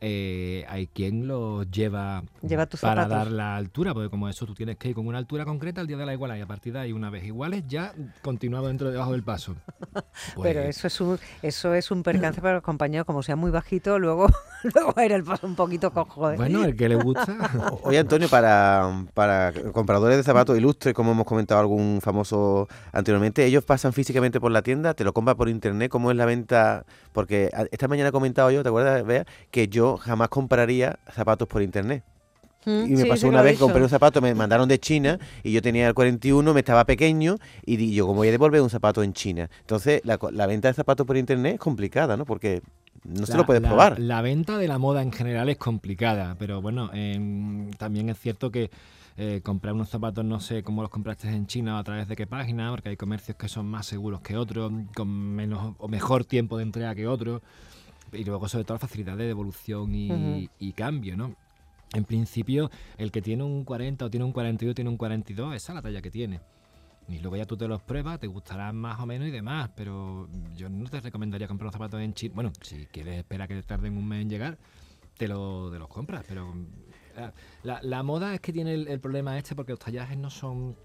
Eh, 0.00 0.64
hay 0.68 0.86
quien 0.86 1.26
los 1.28 1.70
lleva, 1.70 2.22
Lleva 2.42 2.66
tus 2.66 2.80
para 2.80 3.02
zapatos. 3.02 3.24
dar 3.24 3.32
la 3.32 3.56
altura, 3.56 3.92
porque 3.94 4.08
como 4.08 4.28
eso 4.28 4.46
tú 4.46 4.54
tienes 4.54 4.76
que 4.76 4.88
ir 4.88 4.94
con 4.94 5.06
una 5.06 5.18
altura 5.18 5.44
concreta 5.44 5.80
al 5.80 5.86
día 5.86 5.96
de 5.96 6.06
la 6.06 6.14
igualdad 6.14 6.36
y 6.36 6.40
a 6.40 6.46
partir 6.46 6.72
de 6.72 6.78
ahí 6.80 6.92
una 6.92 7.10
vez 7.10 7.24
iguales 7.24 7.64
ya 7.68 7.92
continuamos 8.22 8.68
dentro 8.68 8.90
debajo 8.90 9.12
del 9.12 9.22
paso. 9.22 9.56
Pero 10.42 10.60
Pues, 10.62 10.76
eso 10.76 10.86
es 10.86 11.00
un 11.00 11.18
eso 11.42 11.74
es 11.74 11.90
un 11.90 12.02
percance 12.02 12.40
para 12.40 12.54
los 12.54 12.62
compañeros, 12.62 13.06
como 13.06 13.22
sea 13.22 13.36
muy 13.36 13.50
bajito, 13.50 13.98
luego, 13.98 14.26
luego 14.74 14.92
va 14.96 15.02
a 15.02 15.06
ir 15.06 15.12
el 15.12 15.24
paso 15.24 15.46
un 15.46 15.54
poquito 15.56 15.90
cojo. 15.92 16.30
¿eh? 16.30 16.36
Bueno, 16.36 16.64
el 16.64 16.76
que 16.76 16.88
le 16.88 16.96
gusta. 16.96 17.50
Oye, 17.82 17.98
Antonio, 17.98 18.28
para, 18.28 19.04
para 19.14 19.52
compradores 19.72 20.16
de 20.16 20.22
zapatos 20.22 20.56
ilustres, 20.56 20.94
como 20.94 21.12
hemos 21.12 21.26
comentado 21.26 21.60
algún 21.60 22.00
famoso 22.02 22.68
anteriormente, 22.92 23.44
ellos 23.44 23.64
pasan 23.64 23.92
físicamente 23.92 24.40
por 24.40 24.50
la 24.50 24.62
tienda, 24.62 24.94
te 24.94 25.04
lo 25.04 25.12
compran 25.12 25.36
por 25.36 25.48
internet, 25.48 25.90
¿cómo 25.90 26.10
es 26.10 26.16
la 26.16 26.24
venta? 26.26 26.84
Porque 27.12 27.50
esta 27.70 27.88
mañana 27.88 28.08
he 28.10 28.12
comentado 28.12 28.50
yo, 28.50 28.62
¿te 28.62 28.68
acuerdas, 28.68 29.04
Bea? 29.04 29.26
Que 29.50 29.68
yo 29.68 29.89
jamás 29.96 30.28
compraría 30.28 30.98
zapatos 31.12 31.48
por 31.48 31.62
internet. 31.62 32.04
Mm, 32.66 32.84
Y 32.84 32.90
me 32.90 32.96
sí, 33.04 33.08
pasó 33.08 33.28
una 33.28 33.40
vez, 33.42 33.52
dicho. 33.54 33.64
compré 33.64 33.82
un 33.82 33.88
zapato, 33.88 34.20
me 34.20 34.34
mandaron 34.34 34.68
de 34.68 34.78
China 34.78 35.18
y 35.42 35.52
yo 35.52 35.62
tenía 35.62 35.88
el 35.88 35.94
41, 35.94 36.52
me 36.52 36.60
estaba 36.60 36.84
pequeño 36.84 37.36
y 37.64 37.76
di- 37.76 37.94
yo, 37.94 38.06
como 38.06 38.18
voy 38.18 38.28
a 38.28 38.30
devolver 38.32 38.60
un 38.60 38.68
zapato 38.70 39.02
en 39.02 39.14
China? 39.14 39.48
Entonces, 39.60 40.02
la, 40.04 40.18
co- 40.18 40.30
la 40.30 40.46
venta 40.46 40.68
de 40.68 40.74
zapatos 40.74 41.06
por 41.06 41.16
internet 41.16 41.54
es 41.54 41.60
complicada, 41.60 42.16
¿no? 42.18 42.26
Porque 42.26 42.60
no 43.04 43.24
se 43.24 43.34
lo 43.36 43.46
puedes 43.46 43.62
la- 43.62 43.68
probar. 43.70 43.98
La 43.98 44.20
venta 44.20 44.58
de 44.58 44.68
la 44.68 44.76
moda 44.78 45.00
en 45.00 45.10
general 45.10 45.48
es 45.48 45.56
complicada, 45.56 46.36
pero 46.38 46.60
bueno, 46.60 46.90
em, 46.92 47.70
también 47.72 48.10
es 48.10 48.18
cierto 48.18 48.50
que 48.50 48.70
eh, 49.16 49.40
comprar 49.42 49.74
unos 49.74 49.88
zapatos 49.90 50.24
no 50.24 50.38
sé 50.40 50.62
cómo 50.62 50.82
los 50.82 50.90
compraste 50.90 51.28
en 51.28 51.46
China 51.46 51.76
o 51.76 51.78
a 51.78 51.84
través 51.84 52.08
de 52.08 52.16
qué 52.16 52.26
página, 52.26 52.70
porque 52.70 52.90
hay 52.90 52.96
comercios 52.96 53.36
que 53.38 53.48
son 53.48 53.66
más 53.66 53.86
seguros 53.86 54.20
que 54.20 54.36
otros, 54.36 54.70
con 54.94 55.08
menos 55.08 55.74
o 55.78 55.88
mejor 55.88 56.24
tiempo 56.24 56.56
de 56.58 56.62
entrega 56.64 56.94
que 56.94 57.06
otros, 57.06 57.42
y 58.12 58.24
luego 58.24 58.48
sobre 58.48 58.64
todo 58.64 58.74
la 58.76 58.80
facilidad 58.80 59.16
de 59.16 59.26
devolución 59.26 59.94
y, 59.94 60.72
cambio, 60.72 61.16
¿no? 61.16 61.34
En 61.92 62.04
principio, 62.04 62.70
el 62.98 63.10
que 63.10 63.20
tiene 63.20 63.42
un 63.42 63.64
40 63.64 64.04
o 64.04 64.10
tiene 64.10 64.24
un 64.24 64.32
42 64.32 64.74
tiene 64.74 64.90
un 64.90 64.96
42, 64.96 65.54
esa 65.54 65.72
es 65.72 65.74
la 65.74 65.82
talla 65.82 66.00
que 66.00 66.10
tiene. 66.10 66.40
Y 67.08 67.18
luego 67.18 67.36
ya 67.36 67.44
tú 67.44 67.56
te 67.56 67.66
los 67.66 67.82
pruebas, 67.82 68.20
te 68.20 68.28
gustarán 68.28 68.76
más 68.76 69.00
o 69.00 69.06
menos 69.06 69.26
y 69.26 69.32
demás, 69.32 69.70
pero 69.74 70.28
yo 70.56 70.68
no 70.68 70.88
te 70.88 71.00
recomendaría 71.00 71.48
comprar 71.48 71.66
los 71.66 71.72
zapatos 71.72 72.00
en 72.00 72.14
China. 72.14 72.34
Bueno, 72.36 72.52
si 72.62 72.86
quieres 72.86 73.18
esperar 73.18 73.48
que 73.48 73.56
te 73.56 73.62
tarden 73.64 73.96
un 73.96 74.06
mes 74.06 74.22
en 74.22 74.30
llegar, 74.30 74.58
te, 75.16 75.26
lo, 75.26 75.70
te 75.72 75.78
los 75.80 75.88
compras, 75.88 76.24
pero 76.28 76.54
eh, 77.16 77.30
la, 77.64 77.80
la 77.82 78.02
moda 78.04 78.32
es 78.34 78.40
que 78.40 78.52
tiene 78.52 78.74
el, 78.74 78.86
el 78.86 79.00
problema 79.00 79.36
este 79.36 79.56
porque 79.56 79.72
los 79.72 79.80
tallajes 79.80 80.16
no 80.16 80.30
son 80.30 80.76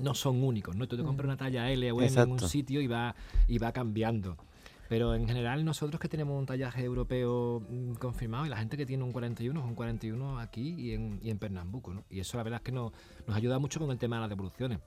no 0.00 0.14
son 0.14 0.42
únicos, 0.42 0.76
¿no? 0.76 0.86
Tú 0.86 0.96
te 0.96 1.02
compras 1.02 1.26
una 1.26 1.36
talla 1.36 1.70
L 1.70 1.92
o 1.92 2.02
M 2.02 2.22
en 2.22 2.30
un 2.30 2.40
sitio 2.40 2.80
y 2.80 2.86
va, 2.86 3.14
y 3.48 3.58
va 3.58 3.72
cambiando. 3.72 4.36
Pero 4.88 5.14
en 5.14 5.26
general 5.26 5.64
nosotros 5.64 6.00
que 6.00 6.08
tenemos 6.08 6.38
un 6.38 6.46
tallaje 6.46 6.84
europeo 6.84 7.60
mm, 7.68 7.94
confirmado 7.94 8.46
y 8.46 8.48
la 8.48 8.56
gente 8.56 8.76
que 8.76 8.86
tiene 8.86 9.04
un 9.04 9.12
41 9.12 9.58
es 9.58 9.66
un 9.66 9.74
41 9.74 10.38
aquí 10.38 10.74
y 10.78 10.92
en, 10.92 11.18
y 11.22 11.30
en 11.30 11.38
Pernambuco, 11.38 11.92
¿no? 11.92 12.04
Y 12.08 12.20
eso 12.20 12.36
la 12.36 12.44
verdad 12.44 12.60
es 12.60 12.64
que 12.64 12.72
nos, 12.72 12.92
nos 13.26 13.36
ayuda 13.36 13.58
mucho 13.58 13.80
con 13.80 13.90
el 13.90 13.98
tema 13.98 14.16
de 14.16 14.20
las 14.20 14.30
devoluciones. 14.30 14.78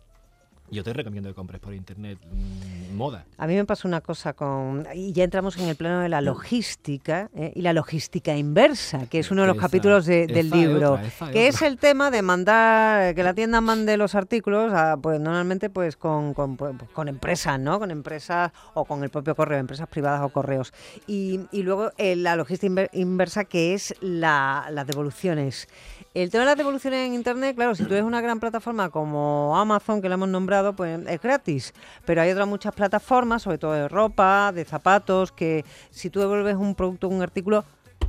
Yo 0.71 0.83
te 0.83 0.93
recomiendo 0.93 1.29
que 1.29 1.35
compres 1.35 1.59
por 1.59 1.73
internet 1.73 2.19
mm, 2.31 2.95
moda. 2.95 3.25
A 3.37 3.47
mí 3.47 3.55
me 3.55 3.65
pasó 3.65 3.87
una 3.87 4.01
cosa 4.01 4.33
con. 4.33 4.85
Y 4.93 5.13
ya 5.13 5.23
entramos 5.23 5.57
en 5.57 5.67
el 5.67 5.75
plano 5.75 6.01
de 6.01 6.09
la 6.09 6.21
logística 6.21 7.29
¿eh? 7.35 7.51
y 7.55 7.61
la 7.61 7.73
logística 7.73 8.35
inversa, 8.35 9.07
que 9.07 9.19
es 9.19 9.31
uno 9.31 9.41
de 9.41 9.47
los 9.47 9.57
Esa- 9.57 9.65
capítulos 9.65 10.05
de- 10.05 10.27
del 10.27 10.49
libro. 10.49 10.93
otra, 10.93 11.31
que 11.31 11.47
es 11.47 11.61
el 11.61 11.77
tema 11.77 12.11
de 12.11 12.21
mandar, 12.21 13.15
que 13.15 13.23
la 13.23 13.33
tienda 13.33 13.61
mande 13.61 13.97
los 13.97 14.13
artículos, 14.15 14.73
a, 14.73 14.97
pues 14.97 15.19
normalmente 15.19 15.69
pues 15.69 15.95
con, 15.97 16.33
con, 16.33 16.57
pues, 16.57 16.75
con 16.93 17.07
empresas, 17.07 17.59
¿no? 17.59 17.79
Con 17.79 17.89
empresas 17.91 18.51
o 18.73 18.85
con 18.85 19.03
el 19.03 19.09
propio 19.09 19.35
correo, 19.35 19.59
empresas 19.59 19.87
privadas 19.87 20.21
o 20.21 20.29
correos. 20.29 20.73
Y, 21.07 21.39
y 21.51 21.63
luego 21.63 21.91
eh, 21.97 22.15
la 22.15 22.35
logística 22.35 22.71
inver- 22.71 22.89
inversa, 22.93 23.45
que 23.45 23.73
es 23.73 23.95
la, 24.01 24.67
las 24.71 24.85
devoluciones. 24.85 25.67
El 26.13 26.31
tema 26.31 26.41
de 26.43 26.47
las 26.47 26.57
devoluciones 26.57 27.07
en 27.07 27.13
Internet, 27.13 27.55
claro, 27.55 27.75
si 27.75 27.83
tú 27.85 27.93
eres 27.93 28.03
una 28.03 28.19
gran 28.19 28.39
plataforma 28.39 28.89
como 28.89 29.55
Amazon, 29.57 30.01
que 30.01 30.09
la 30.09 30.15
hemos 30.15 30.27
nombrado, 30.29 30.58
pues 30.75 30.99
es 31.07 31.21
gratis. 31.21 31.73
Pero 32.05 32.21
hay 32.21 32.31
otras 32.31 32.47
muchas 32.47 32.73
plataformas, 32.73 33.41
sobre 33.43 33.57
todo 33.57 33.73
de 33.73 33.87
ropa, 33.87 34.51
de 34.53 34.65
zapatos, 34.65 35.31
que 35.31 35.63
si 35.89 36.09
tú 36.09 36.19
devuelves 36.19 36.55
un 36.55 36.75
producto, 36.75 37.07
un 37.07 37.21
artículo, 37.21 37.63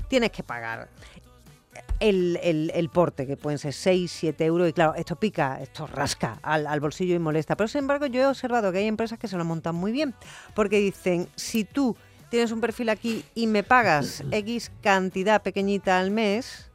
tienes 0.09 0.31
que 0.31 0.43
pagar 0.43 0.89
el, 2.01 2.39
el- 2.43 2.73
el 2.75 2.89
porte, 2.89 3.27
que 3.27 3.37
pueden 3.37 3.59
ser 3.59 3.73
6, 3.73 4.11
7 4.11 4.45
euros, 4.45 4.69
y 4.69 4.73
claro, 4.73 4.95
esto 4.95 5.17
pica, 5.17 5.61
esto 5.61 5.87
rasca 5.87 6.39
al, 6.43 6.67
al 6.67 6.81
bolsillo 6.81 7.15
y 7.15 7.19
molesta. 7.19 7.57
Pero 7.57 7.69
sin 7.69 7.81
embargo, 7.81 8.07
yo 8.07 8.21
he 8.23 8.27
observado 8.27 8.73
que 8.73 8.79
hay 8.79 8.87
empresas 8.87 9.19
que 9.19 9.29
se 9.29 9.37
lo 9.37 9.45
montan 9.45 9.75
muy 9.75 9.93
bien, 9.93 10.15
porque 10.55 10.79
dicen, 10.79 11.29
si 11.37 11.65
tú 11.65 11.97
tienes 12.31 12.53
un 12.53 12.61
perfil 12.61 12.89
aquí 12.89 13.25
y 13.35 13.47
me 13.47 13.63
pagas 13.63 14.23
X 14.31 14.71
cantidad 14.83 15.43
pequeñita 15.43 15.99
al 15.99 16.11
mes, 16.11 16.71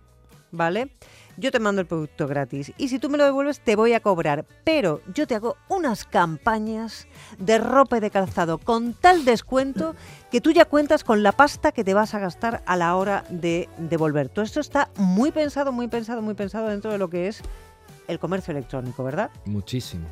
¿vale? 0.51 0.89
Yo 1.37 1.51
te 1.51 1.59
mando 1.59 1.81
el 1.81 1.87
producto 1.87 2.27
gratis 2.27 2.71
y 2.77 2.87
si 2.87 2.99
tú 2.99 3.09
me 3.09 3.17
lo 3.17 3.25
devuelves 3.25 3.59
te 3.59 3.75
voy 3.75 3.93
a 3.93 3.99
cobrar, 3.99 4.45
pero 4.63 5.01
yo 5.13 5.27
te 5.27 5.35
hago 5.35 5.57
unas 5.67 6.05
campañas 6.05 7.07
de 7.37 7.57
ropa 7.57 7.97
y 7.97 7.99
de 7.99 8.09
calzado 8.09 8.57
con 8.57 8.93
tal 8.93 9.25
descuento 9.25 9.95
que 10.31 10.41
tú 10.41 10.51
ya 10.51 10.65
cuentas 10.65 11.03
con 11.03 11.23
la 11.23 11.33
pasta 11.33 11.71
que 11.71 11.83
te 11.83 11.93
vas 11.93 12.13
a 12.13 12.19
gastar 12.19 12.63
a 12.65 12.77
la 12.77 12.95
hora 12.95 13.25
de 13.29 13.67
devolver. 13.77 14.29
Todo 14.29 14.45
esto 14.45 14.59
está 14.59 14.89
muy 14.97 15.31
pensado, 15.31 15.71
muy 15.71 15.87
pensado, 15.87 16.21
muy 16.21 16.35
pensado 16.35 16.69
dentro 16.69 16.91
de 16.91 16.97
lo 16.97 17.09
que 17.09 17.27
es 17.27 17.41
el 18.07 18.19
comercio 18.19 18.51
electrónico, 18.51 19.03
¿verdad? 19.03 19.29
Muchísimo. 19.45 20.07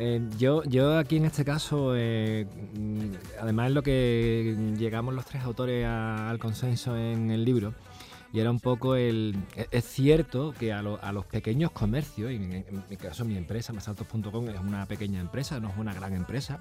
Eh, 0.00 0.20
yo, 0.38 0.62
yo 0.64 0.96
aquí 0.96 1.16
en 1.16 1.24
este 1.24 1.44
caso, 1.44 1.94
eh, 1.96 2.46
mm, 2.74 3.40
además 3.40 3.68
es 3.68 3.74
lo 3.74 3.82
que 3.82 4.56
llegamos 4.78 5.12
los 5.12 5.24
tres 5.24 5.42
autores 5.42 5.84
al 5.86 6.38
consenso 6.38 6.96
en 6.96 7.32
el 7.32 7.44
libro, 7.44 7.74
y 8.32 8.40
era 8.40 8.50
un 8.50 8.60
poco 8.60 8.94
el... 8.96 9.34
e- 9.56 9.68
Es 9.70 9.84
cierto 9.86 10.52
que 10.58 10.72
a, 10.72 10.82
lo- 10.82 11.02
a 11.02 11.12
los 11.12 11.24
pequeños 11.26 11.70
comercios, 11.70 12.30
y 12.32 12.36
en, 12.36 12.52
en 12.52 12.84
mi 12.90 12.96
caso 12.96 13.24
mi 13.24 13.36
empresa, 13.36 13.72
masaltos.com, 13.72 14.48
es 14.48 14.60
una 14.60 14.86
pequeña 14.86 15.20
empresa, 15.20 15.60
no 15.60 15.68
es 15.70 15.76
una 15.76 15.94
gran 15.94 16.14
empresa, 16.14 16.58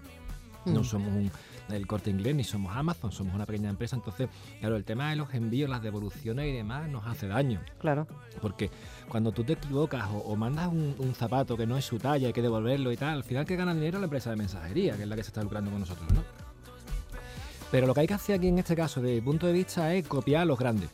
no 0.65 0.81
Mm. 0.81 0.83
somos 0.83 1.07
un, 1.13 1.31
el 1.69 1.87
corte 1.87 2.09
inglés 2.09 2.35
ni 2.35 2.43
somos 2.43 2.75
Amazon, 2.75 3.11
somos 3.13 3.33
una 3.33 3.45
pequeña 3.45 3.69
empresa, 3.69 3.95
entonces, 3.95 4.27
claro, 4.59 4.75
el 4.75 4.83
tema 4.83 5.09
de 5.11 5.15
los 5.15 5.33
envíos, 5.33 5.69
las 5.69 5.81
devoluciones 5.81 6.45
y 6.47 6.51
demás 6.51 6.89
nos 6.89 7.05
hace 7.05 7.27
daño. 7.27 7.61
Claro. 7.79 8.05
Porque 8.41 8.69
cuando 9.07 9.31
tú 9.31 9.45
te 9.45 9.53
equivocas 9.53 10.07
o, 10.09 10.17
o 10.17 10.35
mandas 10.35 10.67
un, 10.67 10.93
un 10.97 11.13
zapato 11.15 11.55
que 11.55 11.65
no 11.65 11.77
es 11.77 11.85
su 11.85 11.97
talla, 11.99 12.27
hay 12.27 12.33
que 12.33 12.41
devolverlo 12.41 12.91
y 12.91 12.97
tal, 12.97 13.15
al 13.15 13.23
final 13.23 13.45
que 13.45 13.55
gana 13.55 13.73
dinero 13.73 13.99
la 13.99 14.05
empresa 14.05 14.29
de 14.29 14.35
mensajería, 14.35 14.97
que 14.97 15.03
es 15.03 15.07
la 15.07 15.15
que 15.15 15.23
se 15.23 15.29
está 15.29 15.41
lucrando 15.41 15.71
con 15.71 15.79
nosotros, 15.79 16.11
¿no? 16.13 16.21
Pero 17.71 17.85
lo 17.87 17.93
que 17.93 18.01
hay 18.01 18.07
que 18.07 18.13
hacer 18.13 18.35
aquí 18.37 18.47
en 18.47 18.59
este 18.59 18.75
caso, 18.75 19.01
desde 19.01 19.15
mi 19.15 19.21
punto 19.21 19.47
de 19.47 19.53
vista, 19.53 19.93
es 19.93 20.07
copiar 20.07 20.41
a 20.41 20.45
los 20.45 20.57
grandes. 20.57 20.89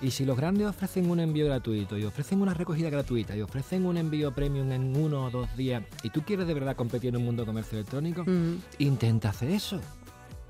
Y 0.00 0.12
si 0.12 0.24
los 0.24 0.36
grandes 0.36 0.68
ofrecen 0.68 1.10
un 1.10 1.18
envío 1.18 1.46
gratuito 1.46 1.98
y 1.98 2.04
ofrecen 2.04 2.40
una 2.40 2.54
recogida 2.54 2.88
gratuita 2.88 3.36
y 3.36 3.42
ofrecen 3.42 3.84
un 3.84 3.96
envío 3.96 4.32
premium 4.32 4.70
en 4.70 4.96
uno 4.96 5.24
o 5.26 5.30
dos 5.30 5.48
días 5.56 5.82
y 6.04 6.10
tú 6.10 6.22
quieres 6.22 6.46
de 6.46 6.54
verdad 6.54 6.76
competir 6.76 7.08
en 7.10 7.16
un 7.16 7.24
mundo 7.24 7.42
de 7.42 7.46
comercio 7.46 7.78
electrónico, 7.78 8.24
Mm. 8.24 8.58
intenta 8.78 9.30
hacer 9.30 9.50
eso. 9.50 9.80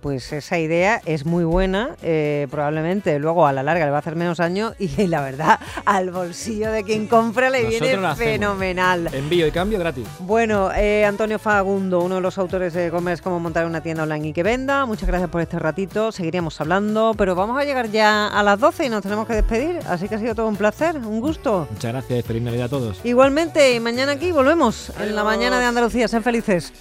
Pues 0.00 0.32
esa 0.32 0.58
idea 0.58 1.02
es 1.06 1.26
muy 1.26 1.44
buena, 1.44 1.96
eh, 2.02 2.46
probablemente 2.50 3.18
luego 3.18 3.46
a 3.46 3.52
la 3.52 3.64
larga 3.64 3.84
le 3.84 3.90
va 3.90 3.96
a 3.96 4.00
hacer 4.00 4.14
menos 4.14 4.38
daño 4.38 4.72
y 4.78 5.06
la 5.06 5.20
verdad 5.22 5.58
al 5.84 6.10
bolsillo 6.10 6.70
de 6.70 6.84
quien 6.84 7.06
compra 7.08 7.50
le 7.50 7.64
Nosotros 7.64 7.88
viene 7.88 8.14
fenomenal. 8.14 9.10
Envío 9.12 9.46
y 9.46 9.50
cambio 9.50 9.78
gratis. 9.78 10.06
Bueno, 10.20 10.70
eh, 10.72 11.04
Antonio 11.04 11.38
Fagundo, 11.38 12.00
uno 12.00 12.16
de 12.16 12.20
los 12.20 12.38
autores 12.38 12.74
de 12.74 12.90
Commerce, 12.90 13.22
cómo 13.22 13.40
montar 13.40 13.66
una 13.66 13.80
tienda 13.80 14.04
online 14.04 14.28
y 14.28 14.32
que 14.32 14.42
venda. 14.42 14.86
Muchas 14.86 15.08
gracias 15.08 15.30
por 15.30 15.40
este 15.40 15.58
ratito. 15.58 16.12
Seguiríamos 16.12 16.60
hablando, 16.60 17.14
pero 17.16 17.34
vamos 17.34 17.58
a 17.60 17.64
llegar 17.64 17.90
ya 17.90 18.28
a 18.28 18.42
las 18.42 18.60
12 18.60 18.86
y 18.86 18.88
nos 18.88 19.02
tenemos 19.02 19.26
que 19.26 19.34
despedir. 19.34 19.80
Así 19.88 20.08
que 20.08 20.14
ha 20.14 20.18
sido 20.18 20.34
todo 20.34 20.46
un 20.46 20.56
placer, 20.56 20.96
un 20.96 21.20
gusto. 21.20 21.66
Muchas 21.70 21.92
gracias 21.92 22.20
y 22.20 22.22
feliz 22.22 22.42
Navidad 22.42 22.66
a 22.66 22.68
todos. 22.68 23.00
Igualmente, 23.04 23.74
y 23.74 23.80
mañana 23.80 24.12
aquí 24.12 24.30
volvemos 24.30 24.92
en 25.00 25.16
la 25.16 25.24
mañana 25.24 25.58
de 25.58 25.66
Andalucía. 25.66 26.06
Sean 26.08 26.22
felices. 26.22 26.72